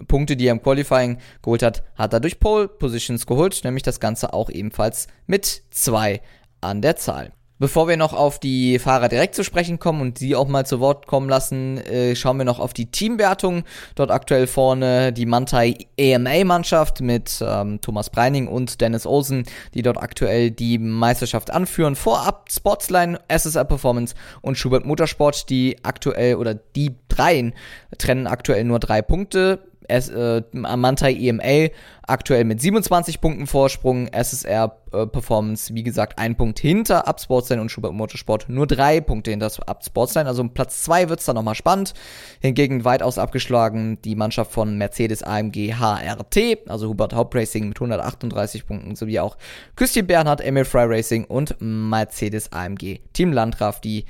Punkte, 0.08 0.36
die 0.36 0.48
er 0.48 0.54
im 0.54 0.62
Qualifying 0.62 1.20
geholt 1.42 1.64
hat, 1.64 1.84
hat 1.96 2.14
er 2.14 2.20
durch 2.20 2.40
Pole 2.40 2.68
Positions 2.68 3.26
geholt, 3.26 3.62
nämlich 3.64 3.84
das 3.84 4.00
Ganze 4.00 4.34
auch 4.34 4.50
ebenfalls 4.50 5.08
mit 5.28 5.64
zwei 5.70 6.22
an 6.64 6.82
der 6.82 6.96
Zahl. 6.96 7.32
Bevor 7.64 7.88
wir 7.88 7.96
noch 7.96 8.12
auf 8.12 8.40
die 8.40 8.78
Fahrer 8.78 9.08
direkt 9.08 9.36
zu 9.36 9.44
sprechen 9.44 9.80
kommen 9.80 10.02
und 10.02 10.18
sie 10.18 10.36
auch 10.36 10.50
mal 10.50 10.66
zu 10.66 10.82
Wort 10.82 11.08
kommen 11.08 11.30
lassen, 11.30 11.78
äh, 11.78 12.14
schauen 12.14 12.38
wir 12.38 12.44
noch 12.44 12.60
auf 12.60 12.74
die 12.74 12.92
Teamwertung. 12.92 13.64
Dort 13.96 14.12
aktuell 14.12 14.48
vorne 14.48 15.14
die 15.14 15.26
Mantai 15.26 15.78
AMA-Mannschaft 15.98 17.00
mit 17.00 17.42
ähm, 17.42 17.80
Thomas 17.80 18.10
Breining 18.10 18.50
und 18.50 18.82
Dennis 18.82 19.06
Olsen, 19.06 19.46
die 19.76 19.82
dort 19.82 19.98
aktuell 19.98 20.52
die 20.52 20.78
Meisterschaft 20.78 21.52
anführen. 21.52 21.96
Vorab 21.96 22.50
Sportsline, 22.52 23.20
SSR 23.30 23.64
Performance 23.64 24.16
und 24.42 24.58
Schubert 24.58 24.86
Motorsport, 24.86 25.50
die 25.50 25.78
aktuell 25.84 26.36
oder 26.36 26.56
die 26.56 26.96
dreien 27.08 27.54
trennen 27.98 28.28
aktuell 28.28 28.66
nur 28.66 28.80
drei 28.80 29.02
Punkte. 29.02 29.60
S, 29.88 30.10
äh, 30.10 30.44
Amantai 30.64 31.14
EMA 31.14 31.70
aktuell 32.06 32.44
mit 32.44 32.62
27 32.62 33.22
Punkten 33.22 33.48
Vorsprung, 33.48 34.08
SSR 34.08 34.78
äh, 34.92 35.08
Performance, 35.08 35.74
wie 35.74 35.84
gesagt, 35.84 36.20
ein 36.20 36.36
Punkt 36.36 36.60
hinter 36.60 37.08
Up 37.08 37.20
Sportsline 37.20 37.62
und 37.62 37.70
Schubert 37.70 37.94
Motorsport, 37.94 38.50
nur 38.50 38.68
drei 38.68 39.02
Punkte 39.02 39.32
hinter 39.32 39.52
Up 39.68 39.84
Sportsline, 39.84 40.28
also 40.28 40.42
um 40.42 40.54
Platz 40.54 40.84
zwei 40.84 41.10
wird's 41.10 41.26
dann 41.26 41.36
nochmal 41.36 41.56
spannend. 41.56 41.94
Hingegen 42.42 42.86
weitaus 42.86 43.18
abgeschlagen 43.18 44.00
die 44.04 44.16
Mannschaft 44.16 44.52
von 44.52 44.78
Mercedes 44.78 45.24
AMG 45.24 45.76
HRT, 45.80 46.70
also 46.70 46.90
Hubert 46.90 47.14
Haupt 47.14 47.36
Racing 47.36 47.70
mit 47.70 47.78
138 47.78 48.68
Punkten, 48.68 48.96
sowie 48.96 49.20
auch 49.20 49.38
Küstchen 49.76 50.08
Bernhard, 50.08 50.42
Emil 50.42 50.66
Fry 50.66 50.86
Racing 50.86 51.26
und 51.26 51.56
Mercedes 51.60 52.52
AMG 52.52 53.00
Team 53.14 53.32
Landgraf, 53.32 53.80
die 53.80 54.06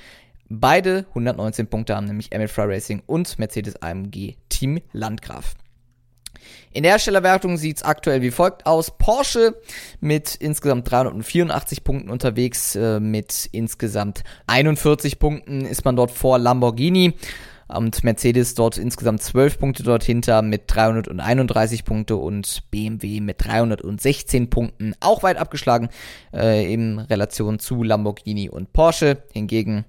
beide 0.50 1.06
119 1.10 1.68
Punkte 1.68 1.96
haben, 1.96 2.06
nämlich 2.06 2.32
Emil 2.32 2.48
Fry 2.48 2.66
Racing 2.66 3.02
und 3.06 3.40
Mercedes 3.40 3.82
AMG 3.82 4.36
Team 4.50 4.80
Landgraf. 4.92 5.56
In 6.72 6.84
der 6.84 6.94
Herstellerwertung 6.94 7.58
sieht 7.58 7.78
es 7.78 7.84
aktuell 7.84 8.22
wie 8.22 8.32
folgt 8.32 8.66
aus. 8.66 8.92
Porsche 8.98 9.56
mit 10.00 10.36
insgesamt 10.36 10.90
384 10.90 11.84
Punkten 11.84 12.10
unterwegs, 12.10 12.76
äh, 12.76 13.00
mit 13.00 13.50
insgesamt 13.52 14.24
41 14.48 15.20
Punkten 15.20 15.66
ist 15.66 15.86
man 15.86 15.96
dort 15.96 16.12
vor 16.12 16.40
Lamborghini 16.40 17.14
und 17.68 18.04
Mercedes 18.04 18.56
dort 18.56 18.78
insgesamt 18.78 19.22
12 19.22 19.60
Punkte 19.60 19.84
dort 19.84 20.04
hinter 20.04 20.42
mit 20.42 20.64
331 20.68 21.86
Punkte 21.86 22.16
und 22.16 22.64
BMW 22.72 23.20
mit 23.20 23.44
316 23.44 24.50
Punkten 24.50 24.96
auch 25.00 25.24
weit 25.24 25.38
abgeschlagen 25.38 25.90
äh, 26.34 26.72
in 26.72 27.00
Relation 27.00 27.60
zu 27.60 27.84
Lamborghini 27.84 28.50
und 28.50 28.74
Porsche. 28.74 29.24
Hingegen 29.34 29.86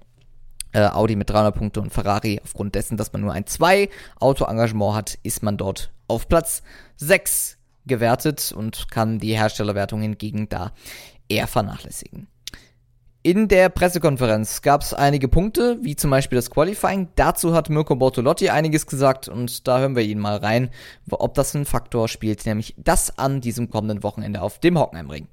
äh, 0.73 0.87
Audi 0.87 1.15
mit 1.15 1.29
300 1.29 1.55
Punkte 1.55 1.81
und 1.81 1.91
Ferrari 1.91 2.39
aufgrund 2.43 2.75
dessen, 2.75 2.97
dass 2.97 3.13
man 3.13 3.21
nur 3.21 3.33
ein 3.33 3.47
2 3.47 3.89
Auto-Engagement 4.19 4.95
hat, 4.95 5.17
ist 5.23 5.43
man 5.43 5.57
dort 5.57 5.91
auf 6.07 6.27
Platz 6.27 6.63
6 6.97 7.57
gewertet 7.85 8.53
und 8.55 8.89
kann 8.89 9.19
die 9.19 9.37
Herstellerwertung 9.37 10.01
hingegen 10.01 10.49
da 10.49 10.71
eher 11.29 11.47
vernachlässigen. 11.47 12.27
In 13.25 13.47
der 13.47 13.69
Pressekonferenz 13.69 14.61
gab 14.61 14.83
es 14.83 14.93
einige 14.93 15.27
Punkte, 15.27 15.79
wie 15.81 15.95
zum 15.95 16.11
Beispiel 16.11 16.35
das 16.35 16.51
Qualifying. 16.51 17.07
Dazu 17.15 17.55
hat 17.55 17.71
Mirko 17.71 17.95
Bortolotti 17.95 18.49
einiges 18.49 18.85
gesagt 18.85 19.27
und 19.27 19.67
da 19.67 19.79
hören 19.79 19.95
wir 19.95 20.03
ihn 20.03 20.19
mal 20.19 20.37
rein, 20.37 20.69
ob 21.09 21.33
das 21.33 21.55
ein 21.55 21.65
Faktor 21.65 22.07
spielt, 22.07 22.45
nämlich 22.45 22.75
das 22.77 23.17
an 23.17 23.41
diesem 23.41 23.71
kommenden 23.71 24.03
Wochenende 24.03 24.43
auf 24.43 24.59
dem 24.59 24.77
Hockenheimring. 24.77 25.27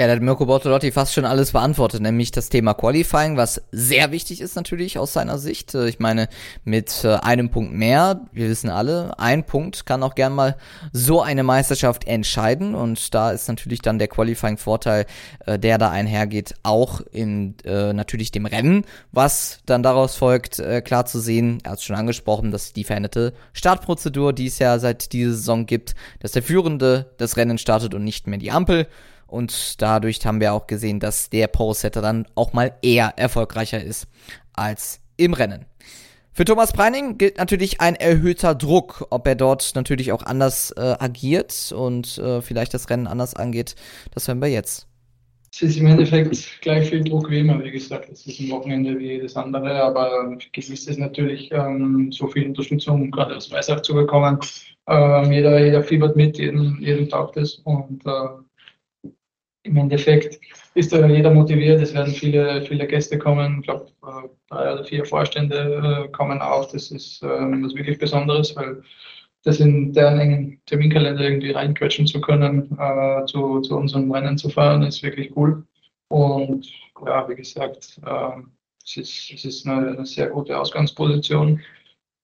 Ja, 0.00 0.06
da 0.06 0.12
hat 0.12 0.22
Mirko 0.22 0.46
Bortolotti 0.46 0.92
fast 0.92 1.12
schon 1.12 1.24
alles 1.24 1.50
beantwortet, 1.50 2.00
nämlich 2.00 2.30
das 2.30 2.50
Thema 2.50 2.72
Qualifying, 2.72 3.36
was 3.36 3.60
sehr 3.72 4.12
wichtig 4.12 4.40
ist 4.40 4.54
natürlich 4.54 4.96
aus 4.96 5.12
seiner 5.12 5.38
Sicht. 5.38 5.74
Äh, 5.74 5.88
ich 5.88 5.98
meine, 5.98 6.28
mit 6.62 7.02
äh, 7.02 7.14
einem 7.14 7.50
Punkt 7.50 7.72
mehr, 7.72 8.20
wir 8.30 8.48
wissen 8.48 8.70
alle, 8.70 9.18
ein 9.18 9.42
Punkt 9.42 9.86
kann 9.86 10.04
auch 10.04 10.14
gern 10.14 10.36
mal 10.36 10.56
so 10.92 11.20
eine 11.20 11.42
Meisterschaft 11.42 12.06
entscheiden 12.06 12.76
und 12.76 13.12
da 13.12 13.32
ist 13.32 13.48
natürlich 13.48 13.82
dann 13.82 13.98
der 13.98 14.06
Qualifying-Vorteil, 14.06 15.04
äh, 15.46 15.58
der 15.58 15.78
da 15.78 15.90
einhergeht, 15.90 16.54
auch 16.62 17.00
in 17.10 17.56
natürlich 17.64 18.30
dem 18.30 18.46
Rennen, 18.46 18.84
was 19.10 19.60
dann 19.66 19.82
daraus 19.82 20.14
folgt, 20.14 20.62
klar 20.84 21.06
zu 21.06 21.18
sehen. 21.18 21.58
Er 21.64 21.72
hat 21.72 21.78
es 21.78 21.84
schon 21.84 21.96
angesprochen, 21.96 22.50
dass 22.50 22.72
die 22.72 22.84
veränderte 22.84 23.32
Startprozedur, 23.52 24.32
die 24.32 24.46
es 24.46 24.58
ja 24.58 24.78
seit 24.78 25.12
dieser 25.12 25.32
Saison 25.32 25.66
gibt, 25.66 25.94
dass 26.20 26.32
der 26.32 26.42
Führende 26.42 27.10
das 27.18 27.36
Rennen 27.36 27.58
startet 27.58 27.94
und 27.94 28.04
nicht 28.04 28.26
mehr 28.26 28.38
die 28.38 28.50
Ampel. 28.50 28.86
Und 29.28 29.80
dadurch 29.80 30.24
haben 30.26 30.40
wir 30.40 30.52
auch 30.54 30.66
gesehen, 30.66 31.00
dass 31.00 31.30
der 31.30 31.46
Pole-Setter 31.46 32.02
dann 32.02 32.26
auch 32.34 32.52
mal 32.52 32.74
eher 32.82 33.12
erfolgreicher 33.16 33.82
ist 33.82 34.08
als 34.54 35.00
im 35.16 35.34
Rennen. 35.34 35.66
Für 36.32 36.44
Thomas 36.44 36.72
Preining 36.72 37.18
gilt 37.18 37.36
natürlich 37.38 37.80
ein 37.80 37.94
erhöhter 37.96 38.54
Druck, 38.54 39.06
ob 39.10 39.26
er 39.26 39.34
dort 39.34 39.72
natürlich 39.74 40.12
auch 40.12 40.22
anders 40.22 40.70
äh, 40.70 40.94
agiert 40.98 41.74
und 41.76 42.16
äh, 42.18 42.40
vielleicht 42.42 42.74
das 42.74 42.88
Rennen 42.90 43.06
anders 43.06 43.34
angeht. 43.34 43.74
Das 44.14 44.28
hören 44.28 44.40
wir 44.40 44.48
jetzt. 44.48 44.86
Es 45.52 45.62
ist 45.62 45.78
im 45.78 45.86
Endeffekt 45.86 46.60
gleich 46.60 46.90
viel 46.90 47.02
Druck 47.02 47.28
wie 47.30 47.40
immer, 47.40 47.62
wie 47.64 47.72
gesagt. 47.72 48.08
Es 48.12 48.24
ist 48.24 48.38
ein 48.38 48.50
Wochenende 48.50 48.98
wie 48.98 49.06
jedes 49.06 49.34
andere, 49.34 49.82
aber 49.82 50.38
gewiss 50.52 50.86
ist 50.86 50.98
natürlich 50.98 51.50
ähm, 51.50 52.12
so 52.12 52.28
viel 52.28 52.46
Unterstützung, 52.46 53.10
gerade 53.10 53.36
aus 53.36 53.50
Weißach 53.50 53.80
zu 53.80 53.94
bekommen. 53.94 54.38
Ähm, 54.86 55.32
jeder, 55.32 55.64
jeder 55.64 55.82
fiebert 55.82 56.14
mit, 56.14 56.38
jeden, 56.38 56.80
jeden 56.80 57.08
Tag 57.08 57.32
das 57.32 57.54
und 57.64 58.06
äh, 58.06 58.10
im 59.68 59.76
Endeffekt 59.76 60.40
ist 60.74 60.92
da 60.92 61.06
jeder 61.06 61.32
motiviert. 61.32 61.80
Es 61.80 61.94
werden 61.94 62.12
viele, 62.12 62.62
viele 62.62 62.86
Gäste 62.86 63.18
kommen. 63.18 63.58
Ich 63.60 63.66
glaube, 63.66 63.86
äh, 64.02 64.28
drei 64.48 64.72
oder 64.72 64.84
vier 64.84 65.04
Vorstände 65.04 66.06
äh, 66.06 66.12
kommen 66.12 66.40
auch. 66.40 66.70
Das 66.70 66.90
ist 66.90 67.22
ähm, 67.22 67.64
was 67.64 67.74
wirklich 67.74 67.98
Besonderes, 67.98 68.56
weil 68.56 68.82
das 69.44 69.60
in 69.60 69.92
deren 69.92 70.18
engen 70.18 70.60
Terminkalender 70.66 71.22
irgendwie 71.22 71.52
reinquetschen 71.52 72.06
zu 72.06 72.20
können, 72.20 72.76
äh, 72.78 73.24
zu, 73.26 73.60
zu 73.60 73.76
unserem 73.76 74.10
Rennen 74.10 74.38
zu 74.38 74.48
fahren, 74.48 74.82
ist 74.82 75.02
wirklich 75.02 75.36
cool. 75.36 75.64
Und 76.08 76.66
ja, 77.06 77.28
wie 77.28 77.36
gesagt, 77.36 78.00
äh, 78.04 78.42
es, 78.84 78.96
ist, 78.96 79.30
es 79.32 79.44
ist 79.44 79.66
eine, 79.66 79.88
eine, 79.90 80.06
sehr 80.06 80.28
gute 80.28 80.58
Ausgangsposition. 80.58 81.60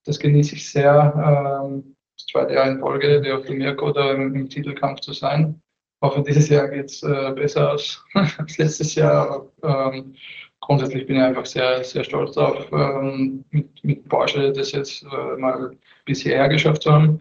Das 0.05 0.19
genieße 0.19 0.57
ich 0.57 0.71
sehr. 0.71 1.63
Ähm, 1.63 1.95
das 2.17 2.27
zweite 2.27 2.55
Jahr 2.55 2.71
in 2.71 2.79
Folge, 2.79 3.23
wie 3.23 3.33
auch 3.33 3.45
die 3.45 3.55
Mirko, 3.55 3.93
da 3.93 4.13
im, 4.13 4.35
im 4.35 4.49
Titelkampf 4.49 5.01
zu 5.01 5.13
sein 5.13 5.61
hoffe, 6.05 6.23
dieses 6.23 6.49
Jahr 6.49 6.69
geht 6.69 6.87
es 6.87 7.03
äh, 7.03 7.33
besser 7.35 7.73
aus 7.73 8.05
als 8.15 8.59
letztes 8.59 8.95
Jahr. 8.95 9.47
Ähm, 9.63 10.15
grundsätzlich 10.61 11.07
bin 11.07 11.17
ich 11.17 11.23
einfach 11.23 11.47
sehr, 11.47 11.83
sehr 11.83 12.05
stolz 12.05 12.35
darauf, 12.35 12.71
ähm, 12.73 13.45
mit, 13.51 13.85
mit 13.85 14.09
Porsche 14.09 14.53
das 14.53 14.73
jetzt 14.73 15.03
äh, 15.05 15.37
mal 15.39 15.77
bis 16.05 16.23
hierher 16.23 16.49
geschafft 16.49 16.83
zu 16.83 16.93
haben. 16.93 17.21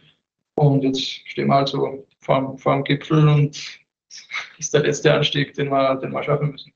Und 0.56 0.84
jetzt 0.84 1.02
stehen 1.02 1.48
wir 1.48 1.56
also 1.56 2.06
vor, 2.19 2.58
vor 2.58 2.74
dem 2.76 2.84
Gipfel 2.84 3.28
und 3.28 3.80
ist 4.58 4.74
der 4.74 4.82
letzte 4.82 5.13
Anstieg, 5.13 5.54
den 5.54 5.69
wir, 5.69 5.96
den 5.96 6.12
wir 6.12 6.24
schaffen 6.24 6.52
müssen 6.52 6.72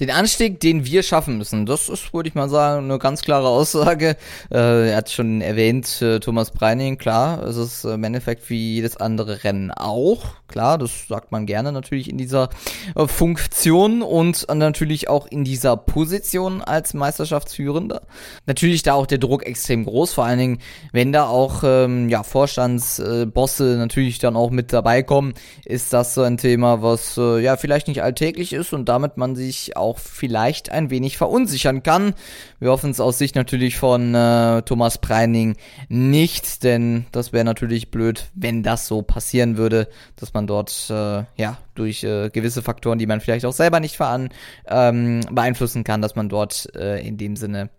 den 0.00 0.10
Anstieg, 0.10 0.60
den 0.60 0.86
wir 0.86 1.02
schaffen 1.02 1.36
müssen. 1.36 1.66
Das 1.66 1.88
ist, 1.88 2.12
würde 2.14 2.28
ich 2.28 2.34
mal 2.34 2.48
sagen, 2.48 2.84
eine 2.84 2.98
ganz 2.98 3.20
klare 3.20 3.48
Aussage. 3.48 4.16
Äh, 4.50 4.90
er 4.90 4.96
hat 4.96 5.10
schon 5.10 5.42
erwähnt, 5.42 6.00
äh, 6.00 6.20
Thomas 6.20 6.50
Breining, 6.50 6.96
klar, 6.96 7.42
es 7.44 7.56
ist 7.56 7.84
im 7.84 8.02
Endeffekt 8.02 8.48
wie 8.48 8.74
jedes 8.74 8.96
andere 8.96 9.44
Rennen 9.44 9.70
auch. 9.70 10.40
Klar, 10.48 10.78
das 10.78 11.06
sagt 11.06 11.30
man 11.30 11.46
gerne 11.46 11.70
natürlich 11.70 12.10
in 12.10 12.18
dieser 12.18 12.48
äh, 12.96 13.06
Funktion 13.06 14.02
und 14.02 14.46
natürlich 14.52 15.08
auch 15.08 15.26
in 15.26 15.44
dieser 15.44 15.76
Position 15.76 16.60
als 16.62 16.94
Meisterschaftsführender. 16.94 18.02
Natürlich 18.46 18.82
da 18.82 18.94
auch 18.94 19.06
der 19.06 19.18
Druck 19.18 19.46
extrem 19.46 19.84
groß, 19.84 20.12
vor 20.12 20.24
allen 20.24 20.38
Dingen, 20.38 20.58
wenn 20.92 21.12
da 21.12 21.26
auch 21.26 21.62
ähm, 21.62 22.08
ja, 22.08 22.22
Vorstandsbosse 22.22 23.76
natürlich 23.78 24.18
dann 24.18 24.34
auch 24.34 24.50
mit 24.50 24.72
dabei 24.72 25.02
kommen, 25.02 25.34
ist 25.64 25.92
das 25.92 26.14
so 26.14 26.22
ein 26.22 26.36
Thema, 26.38 26.82
was 26.82 27.16
äh, 27.16 27.38
ja 27.40 27.56
vielleicht 27.56 27.86
nicht 27.86 28.02
alltäglich 28.02 28.52
ist 28.52 28.72
und 28.72 28.88
damit 28.88 29.18
man 29.18 29.36
sich 29.36 29.76
auch 29.76 29.89
auch 29.90 29.98
vielleicht 29.98 30.70
ein 30.70 30.90
wenig 30.90 31.16
verunsichern 31.16 31.82
kann. 31.82 32.14
Wir 32.60 32.70
hoffen 32.70 32.90
es 32.90 33.00
aus 33.00 33.18
Sicht 33.18 33.34
natürlich 33.34 33.76
von 33.76 34.14
äh, 34.14 34.62
Thomas 34.62 34.98
Preining 34.98 35.56
nicht, 35.88 36.62
denn 36.62 37.06
das 37.10 37.32
wäre 37.32 37.44
natürlich 37.44 37.90
blöd, 37.90 38.30
wenn 38.34 38.62
das 38.62 38.86
so 38.86 39.02
passieren 39.02 39.56
würde, 39.56 39.88
dass 40.14 40.32
man 40.32 40.46
dort 40.46 40.86
äh, 40.90 41.24
ja 41.36 41.58
durch 41.74 42.04
äh, 42.04 42.30
gewisse 42.30 42.62
Faktoren, 42.62 43.00
die 43.00 43.06
man 43.06 43.20
vielleicht 43.20 43.44
auch 43.44 43.52
selber 43.52 43.80
nicht 43.80 43.96
veran 43.96 44.28
ähm, 44.68 45.22
beeinflussen 45.28 45.82
kann, 45.82 46.02
dass 46.02 46.14
man 46.14 46.28
dort 46.28 46.72
äh, 46.76 47.04
in 47.04 47.16
dem 47.16 47.34
Sinne 47.34 47.70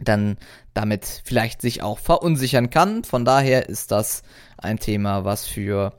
dann 0.00 0.38
damit 0.72 1.22
vielleicht 1.24 1.60
sich 1.60 1.82
auch 1.82 1.98
verunsichern 1.98 2.70
kann. 2.70 3.04
Von 3.04 3.26
daher 3.26 3.68
ist 3.68 3.90
das 3.90 4.22
ein 4.56 4.78
Thema, 4.78 5.24
was 5.24 5.46
für 5.46 5.92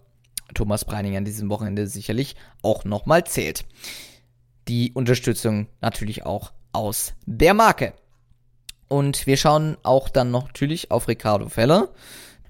Thomas 0.55 0.85
Breining 0.85 1.17
an 1.17 1.25
diesem 1.25 1.49
Wochenende 1.51 1.85
sicherlich 1.85 2.35
auch 2.63 2.83
nochmal 2.83 3.25
zählt 3.25 3.65
die 4.69 4.91
Unterstützung 4.93 5.67
natürlich 5.81 6.25
auch 6.25 6.51
aus 6.71 7.13
der 7.25 7.53
Marke. 7.53 7.93
Und 8.87 9.27
wir 9.27 9.37
schauen 9.37 9.77
auch 9.83 10.09
dann 10.09 10.31
noch 10.31 10.47
natürlich 10.47 10.91
auf 10.91 11.07
Ricardo 11.07 11.49
Feller, 11.49 11.89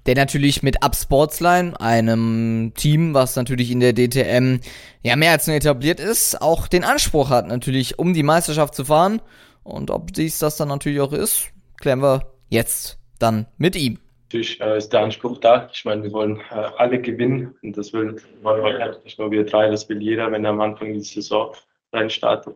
der 0.06 0.16
natürlich 0.16 0.64
mit 0.64 0.84
Up 0.84 0.96
Sportsline, 0.96 1.80
einem 1.80 2.74
Team, 2.76 3.14
was 3.14 3.36
natürlich 3.36 3.72
in 3.72 3.80
der 3.80 3.94
DTM 3.94 4.60
ja 5.02 5.16
mehr 5.16 5.32
als 5.32 5.48
nur 5.48 5.56
etabliert 5.56 6.00
ist, 6.00 6.42
auch 6.42 6.68
den 6.68 6.84
Anspruch 6.84 7.30
hat, 7.30 7.48
natürlich 7.48 8.00
um 8.00 8.14
die 8.14 8.24
Meisterschaft 8.24 8.76
zu 8.76 8.86
fahren. 8.86 9.22
Und 9.64 9.92
ob 9.92 10.14
dies 10.14 10.40
das 10.40 10.58
dann 10.58 10.70
natürlich 10.70 11.02
auch 11.02 11.14
ist, 11.14 11.52
klären 11.80 12.02
wir 12.02 12.32
jetzt 12.50 12.98
dann 13.20 13.46
mit 13.58 13.76
ihm. 13.76 14.00
Natürlich 14.24 14.62
äh, 14.62 14.78
ist 14.78 14.94
der 14.94 15.02
Anspruch 15.02 15.40
da. 15.40 15.70
Ich 15.74 15.86
meine, 15.86 16.04
wir 16.04 16.12
wollen 16.12 16.40
äh, 16.52 16.70
alle 16.78 17.02
gewinnen 17.02 17.56
und 17.64 17.78
das 17.78 17.94
will 17.94 18.16
wollen 18.42 18.64
wir 18.64 19.00
nicht 19.04 19.20
nur 19.20 19.32
wir 19.32 19.46
drei, 19.46 19.70
das 19.70 19.90
will 19.90 20.02
jeder, 20.02 20.32
wenn 20.32 20.46
er 20.46 20.52
am 20.52 20.62
Anfang 20.62 20.94
der 20.94 21.02
Saison 21.02 21.54
reinstarten. 21.94 22.56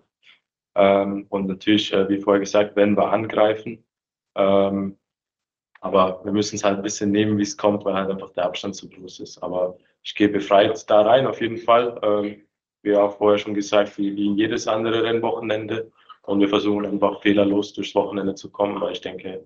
Ähm, 0.76 1.26
und 1.30 1.48
natürlich, 1.48 1.94
äh, 1.94 2.08
wie 2.10 2.20
vorher 2.20 2.40
gesagt, 2.40 2.76
werden 2.76 2.98
wir 2.98 3.12
angreifen. 3.12 3.84
Ähm, 4.36 4.98
aber 5.82 6.24
wir 6.24 6.32
müssen 6.32 6.56
es 6.56 6.64
halt 6.64 6.78
ein 6.78 6.84
bisschen 6.84 7.12
nehmen, 7.12 7.38
wie 7.38 7.44
es 7.44 7.58
kommt, 7.58 7.84
weil 7.86 7.94
halt 7.94 8.10
einfach 8.10 8.32
der 8.32 8.46
Abstand 8.46 8.76
zu 8.76 8.90
groß 8.90 9.20
ist. 9.20 9.44
Aber 9.44 9.78
ich 10.02 10.16
gehe 10.16 10.30
befreit 10.30 10.90
da 10.90 11.02
rein, 11.02 11.28
auf 11.28 11.42
jeden 11.42 11.58
Fall. 11.58 12.00
Ähm, 12.02 12.46
wie 12.84 12.96
auch 12.96 13.18
vorher 13.18 13.38
schon 13.40 13.54
gesagt, 13.54 13.98
wie, 13.98 14.16
wie 14.16 14.34
jedes 14.34 14.68
andere 14.68 15.04
Rennwochenende. 15.04 15.92
Und 16.24 16.40
wir 16.40 16.50
versuchen 16.50 16.86
einfach 16.86 17.22
fehlerlos 17.22 17.74
durchs 17.74 17.96
Wochenende 17.96 18.36
zu 18.36 18.50
kommen, 18.52 18.80
weil 18.80 18.94
ich 18.94 19.02
denke, 19.02 19.46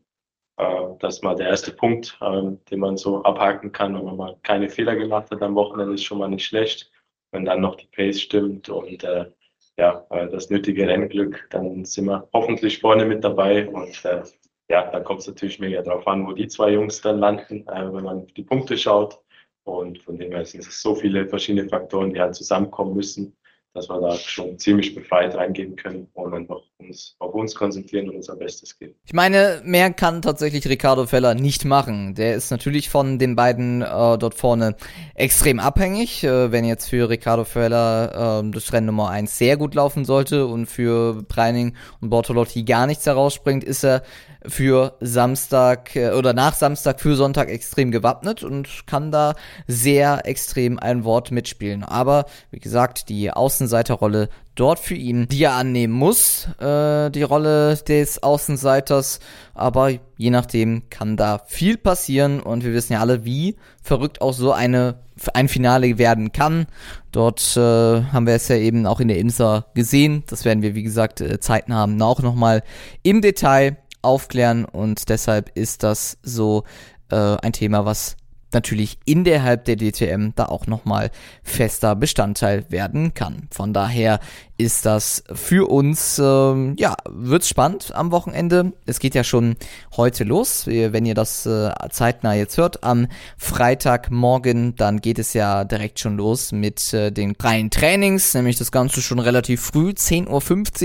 äh, 0.57 0.87
das 0.99 1.17
ist 1.17 1.23
mal 1.23 1.35
der 1.35 1.49
erste 1.49 1.71
Punkt, 1.71 2.17
äh, 2.21 2.51
den 2.69 2.79
man 2.79 2.97
so 2.97 3.23
abhaken 3.23 3.71
kann. 3.71 3.95
Wenn 3.95 4.05
man 4.05 4.17
mal 4.17 4.37
keine 4.43 4.69
Fehler 4.69 4.95
gemacht 4.95 5.31
hat 5.31 5.41
am 5.41 5.55
Wochenende, 5.55 5.93
ist 5.93 6.03
schon 6.03 6.19
mal 6.19 6.29
nicht 6.29 6.45
schlecht. 6.45 6.91
Wenn 7.31 7.45
dann 7.45 7.61
noch 7.61 7.75
die 7.75 7.87
Pace 7.87 8.21
stimmt 8.21 8.69
und 8.69 9.03
äh, 9.03 9.31
ja, 9.77 10.05
äh, 10.09 10.27
das 10.27 10.49
nötige 10.49 10.87
Rennglück, 10.87 11.47
dann 11.49 11.85
sind 11.85 12.05
wir 12.05 12.27
hoffentlich 12.33 12.79
vorne 12.79 13.05
mit 13.05 13.23
dabei 13.23 13.69
und 13.69 14.03
äh, 14.05 14.23
ja, 14.69 14.89
dann 14.91 15.03
kommt 15.03 15.21
es 15.21 15.27
natürlich 15.27 15.59
mega 15.59 15.81
darauf 15.81 16.07
an, 16.07 16.27
wo 16.27 16.33
die 16.33 16.47
zwei 16.47 16.71
Jungs 16.71 17.01
dann 17.01 17.19
landen, 17.19 17.67
äh, 17.67 17.93
wenn 17.93 18.03
man 18.03 18.27
die 18.27 18.43
Punkte 18.43 18.77
schaut. 18.77 19.21
Und 19.63 20.01
von 20.03 20.17
dem 20.17 20.31
her 20.31 20.45
sind 20.45 20.61
es 20.61 20.81
so 20.81 20.95
viele 20.95 21.27
verschiedene 21.27 21.67
Faktoren, 21.67 22.13
die 22.13 22.21
halt 22.21 22.35
zusammenkommen 22.35 22.95
müssen, 22.95 23.35
dass 23.73 23.89
wir 23.89 23.99
da 23.99 24.15
schon 24.15 24.57
ziemlich 24.57 24.95
befreit 24.95 25.35
reingehen 25.35 25.75
können 25.75 26.07
und 26.13 26.33
einfach 26.33 26.57
uns 26.79 27.15
auf 27.19 27.33
uns 27.33 27.55
konzentrieren 27.55 28.09
und 28.09 28.17
unser 28.17 28.35
Bestes 28.35 28.77
geben. 28.77 28.95
Ich 29.05 29.13
meine, 29.13 29.61
mehr 29.63 29.91
kann 29.91 30.21
tatsächlich 30.21 30.67
Ricardo 30.67 31.05
Feller 31.05 31.35
nicht 31.35 31.65
machen. 31.65 32.15
Der 32.15 32.35
ist 32.35 32.51
natürlich 32.51 32.89
von 32.89 33.19
den 33.19 33.35
beiden 33.35 33.81
äh, 33.81 34.17
dort 34.17 34.35
vorne 34.35 34.75
extrem 35.15 35.59
abhängig. 35.59 36.23
Äh, 36.23 36.51
wenn 36.51 36.65
jetzt 36.65 36.89
für 36.89 37.09
Ricardo 37.09 37.43
Feller 37.43 38.43
äh, 38.43 38.51
das 38.51 38.73
Rennen 38.73 38.87
Nummer 38.87 39.09
1 39.09 39.37
sehr 39.37 39.57
gut 39.57 39.75
laufen 39.75 40.05
sollte 40.05 40.47
und 40.47 40.67
für 40.67 41.23
Preining 41.23 41.75
und 42.01 42.09
Bortolotti 42.09 42.63
gar 42.63 42.87
nichts 42.87 43.05
herausspringt, 43.05 43.63
ist 43.63 43.83
er 43.83 44.03
für 44.47 44.95
Samstag 44.99 45.95
äh, 45.95 46.11
oder 46.11 46.33
nach 46.33 46.53
Samstag 46.53 46.99
für 46.99 47.15
Sonntag 47.15 47.49
extrem 47.49 47.91
gewappnet 47.91 48.43
und 48.43 48.87
kann 48.87 49.11
da 49.11 49.35
sehr 49.67 50.25
extrem 50.25 50.79
ein 50.79 51.03
Wort 51.03 51.31
mitspielen. 51.31 51.83
Aber 51.83 52.25
wie 52.51 52.59
gesagt, 52.59 53.09
die 53.09 53.31
Außenseiterrolle 53.31 54.29
dort 54.55 54.79
für 54.79 54.95
ihn, 54.95 55.27
die 55.27 55.43
er 55.43 55.53
annehmen 55.53 55.93
muss, 55.93 56.47
äh, 56.59 57.09
die 57.11 57.23
Rolle 57.23 57.75
des 57.75 58.23
Außenseiters. 58.23 59.19
Aber 59.53 59.91
je 60.17 60.29
nachdem 60.29 60.89
kann 60.89 61.17
da 61.17 61.41
viel 61.45 61.77
passieren 61.77 62.39
und 62.39 62.63
wir 62.63 62.73
wissen 62.73 62.93
ja 62.93 63.01
alle, 63.01 63.25
wie 63.25 63.57
verrückt 63.81 64.21
auch 64.21 64.33
so 64.33 64.51
eine 64.51 64.95
ein 65.33 65.47
Finale 65.47 65.97
werden 65.97 66.31
kann. 66.31 66.67
Dort 67.11 67.57
äh, 67.57 67.59
haben 67.59 68.27
wir 68.27 68.35
es 68.35 68.47
ja 68.47 68.55
eben 68.55 68.85
auch 68.85 68.99
in 68.99 69.07
der 69.07 69.17
IMSA 69.17 69.65
gesehen. 69.73 70.23
Das 70.27 70.45
werden 70.45 70.61
wir, 70.61 70.75
wie 70.75 70.83
gesagt, 70.83 71.21
äh, 71.21 71.39
Zeiten 71.39 71.73
haben, 71.73 71.99
auch 72.01 72.21
nochmal 72.21 72.63
im 73.01 73.21
Detail 73.21 73.77
aufklären 74.07 74.65
und 74.65 75.09
deshalb 75.09 75.51
ist 75.55 75.83
das 75.83 76.17
so 76.23 76.63
äh, 77.09 77.15
ein 77.15 77.53
Thema, 77.53 77.85
was 77.85 78.15
natürlich 78.53 78.97
innerhalb 79.05 79.65
der 79.65 79.75
DTM 79.75 80.29
da 80.35 80.45
auch 80.45 80.67
nochmal 80.67 81.11
fester 81.43 81.95
Bestandteil 81.95 82.65
werden 82.71 83.13
kann. 83.13 83.47
Von 83.51 83.73
daher 83.73 84.19
ist 84.57 84.85
das 84.87 85.23
für 85.31 85.69
uns, 85.69 86.19
ähm, 86.19 86.75
ja, 86.79 86.95
wird's 87.07 87.47
spannend 87.47 87.93
am 87.93 88.11
Wochenende. 88.11 88.73
Es 88.87 88.99
geht 88.99 89.13
ja 89.13 89.23
schon 89.23 89.55
heute 89.95 90.23
los, 90.23 90.65
wenn 90.65 91.05
ihr 91.05 91.13
das 91.13 91.45
äh, 91.45 91.71
zeitnah 91.91 92.33
jetzt 92.33 92.57
hört. 92.57 92.83
Am 92.83 93.07
Freitagmorgen, 93.37 94.75
dann 94.75 94.99
geht 94.99 95.19
es 95.19 95.33
ja 95.33 95.63
direkt 95.63 95.99
schon 95.99 96.17
los 96.17 96.51
mit 96.51 96.91
äh, 96.93 97.11
den 97.11 97.35
freien 97.35 97.69
Trainings, 97.69 98.33
nämlich 98.33 98.57
das 98.57 98.71
Ganze 98.71 99.01
schon 99.01 99.19
relativ 99.19 99.61
früh, 99.61 99.89
10.50 99.89 100.27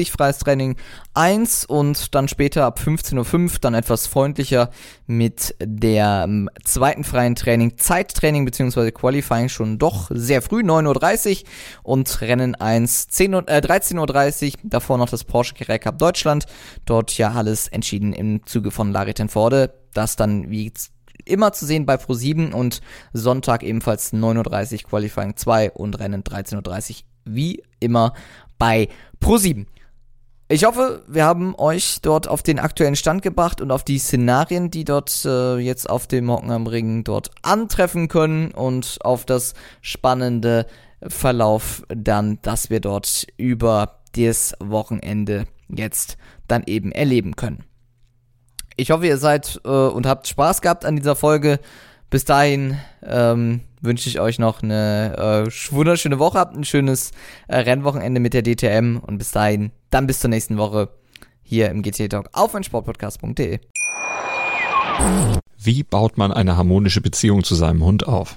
Uhr 0.01 0.07
freies 0.07 0.39
Training 0.39 0.77
1 1.15 1.65
und 1.65 2.15
dann 2.15 2.29
später 2.29 2.67
ab 2.67 2.79
15.05 2.79 3.53
Uhr 3.55 3.59
dann 3.61 3.75
etwas 3.75 4.07
freundlicher 4.07 4.71
mit 5.07 5.55
der 5.63 6.25
ähm, 6.27 6.51
zweiten 6.65 7.05
freien 7.05 7.37
Training, 7.37 7.79
Zeittraining 7.79 8.45
bzw. 8.45 8.91
Qualifying 8.91 9.49
schon 9.49 9.79
doch 9.79 10.11
sehr 10.13 10.43
früh, 10.43 10.61
9.30 10.61 11.45
Uhr 11.45 11.49
und 11.85 12.21
Rennen 12.21 12.55
1, 12.55 13.09
10 13.09 13.35
Uhr, 13.35 13.49
äh, 13.49 13.62
13.30 13.63 14.47
Uhr, 14.47 14.61
davor 14.65 14.99
noch 14.99 15.09
das 15.09 15.25
Porsche 15.25 15.55
Carrera 15.55 15.79
Cup 15.79 15.99
Deutschland, 15.99 16.47
dort 16.85 17.17
ja 17.19 17.33
alles 17.33 17.69
entschieden 17.69 18.13
im 18.13 18.45
Zuge 18.47 18.71
von 18.71 18.93
Larry 18.93 19.15
Tenforde, 19.15 19.75
das 19.95 20.17
dann 20.17 20.51
wie 20.51 20.73
immer 21.25 21.53
zu 21.53 21.67
sehen 21.67 21.87
bei 21.87 21.95
Pro7 21.95 22.53
und 22.53 22.81
Sonntag 23.13 23.63
ebenfalls 23.63 24.13
9.30 24.13 24.85
Uhr 24.85 24.91
Qualifying 24.91 25.37
2 25.37 25.71
und 25.73 25.99
Rennen 25.99 26.23
13.30 26.23 26.91
Uhr 26.91 26.97
wie 27.25 27.63
immer 27.81 28.15
bei 28.59 28.89
Pro7. 29.21 29.67
Ich 30.49 30.65
hoffe, 30.65 31.03
wir 31.09 31.25
haben 31.25 31.55
euch 31.57 32.01
dort 32.03 32.29
auf 32.29 32.43
den 32.43 32.59
aktuellen 32.59 32.97
Stand 32.97 33.23
gebracht 33.23 33.63
und 33.63 33.71
auf 33.71 33.85
die 33.85 33.99
Szenarien, 33.99 34.71
die 34.71 34.85
dort 34.85 35.25
äh, 35.25 35.57
jetzt 35.57 35.89
auf 35.89 36.07
dem 36.07 36.31
Hockenheim 36.31 36.67
Ring 36.67 37.05
dort 37.05 37.31
antreffen 37.41 38.09
können 38.09 38.51
und 38.51 38.99
auf 39.01 39.25
das 39.25 39.55
spannende 39.81 40.67
Verlauf 41.09 41.83
dann, 41.89 42.39
dass 42.43 42.71
wir 42.71 42.81
dort 42.81 43.27
über 43.37 44.01
das 44.15 44.55
Wochenende 44.61 45.47
jetzt 45.69 46.17
dann 46.49 46.63
eben 46.67 46.93
erleben 46.93 47.37
können. 47.37 47.65
Ich 48.77 48.91
hoffe, 48.91 49.07
ihr 49.07 49.19
seid 49.19 49.61
äh, 49.65 49.69
und 49.69 50.07
habt 50.07 50.27
Spaß 50.29 50.63
gehabt 50.63 50.85
an 50.85 50.97
dieser 50.97 51.17
Folge. 51.17 51.61
Bis 52.11 52.25
dahin 52.25 52.79
ähm, 53.03 53.61
wünsche 53.81 54.09
ich 54.09 54.21
euch 54.21 54.39
noch 54.39 54.63
eine 54.63 55.47
äh, 55.49 55.75
wunderschöne 55.75 56.19
Woche, 56.19 56.39
habt 56.39 56.57
ein 56.57 56.65
schönes 56.65 57.13
äh, 57.49 57.59
Rennwochenende 57.59 58.21
mit 58.21 58.35
der 58.35 58.43
DTM 58.43 58.99
und 58.99 59.19
bis 59.19 59.31
dahin, 59.31 59.73
dann 59.91 60.07
bis 60.07 60.21
zur 60.21 60.31
nächsten 60.31 60.59
Woche 60.59 60.91
hier 61.43 61.71
im 61.71 61.83
GT 61.83 62.11
Talk 62.11 62.29
auf 62.33 62.53
meinsportpodcast.de. 62.53 63.61
Wie 65.59 65.83
baut 65.83 66.19
man 66.19 66.33
eine 66.33 66.57
harmonische 66.57 67.01
Beziehung 67.01 67.45
zu 67.45 67.55
seinem 67.55 67.85
Hund 67.85 68.07
auf? 68.07 68.37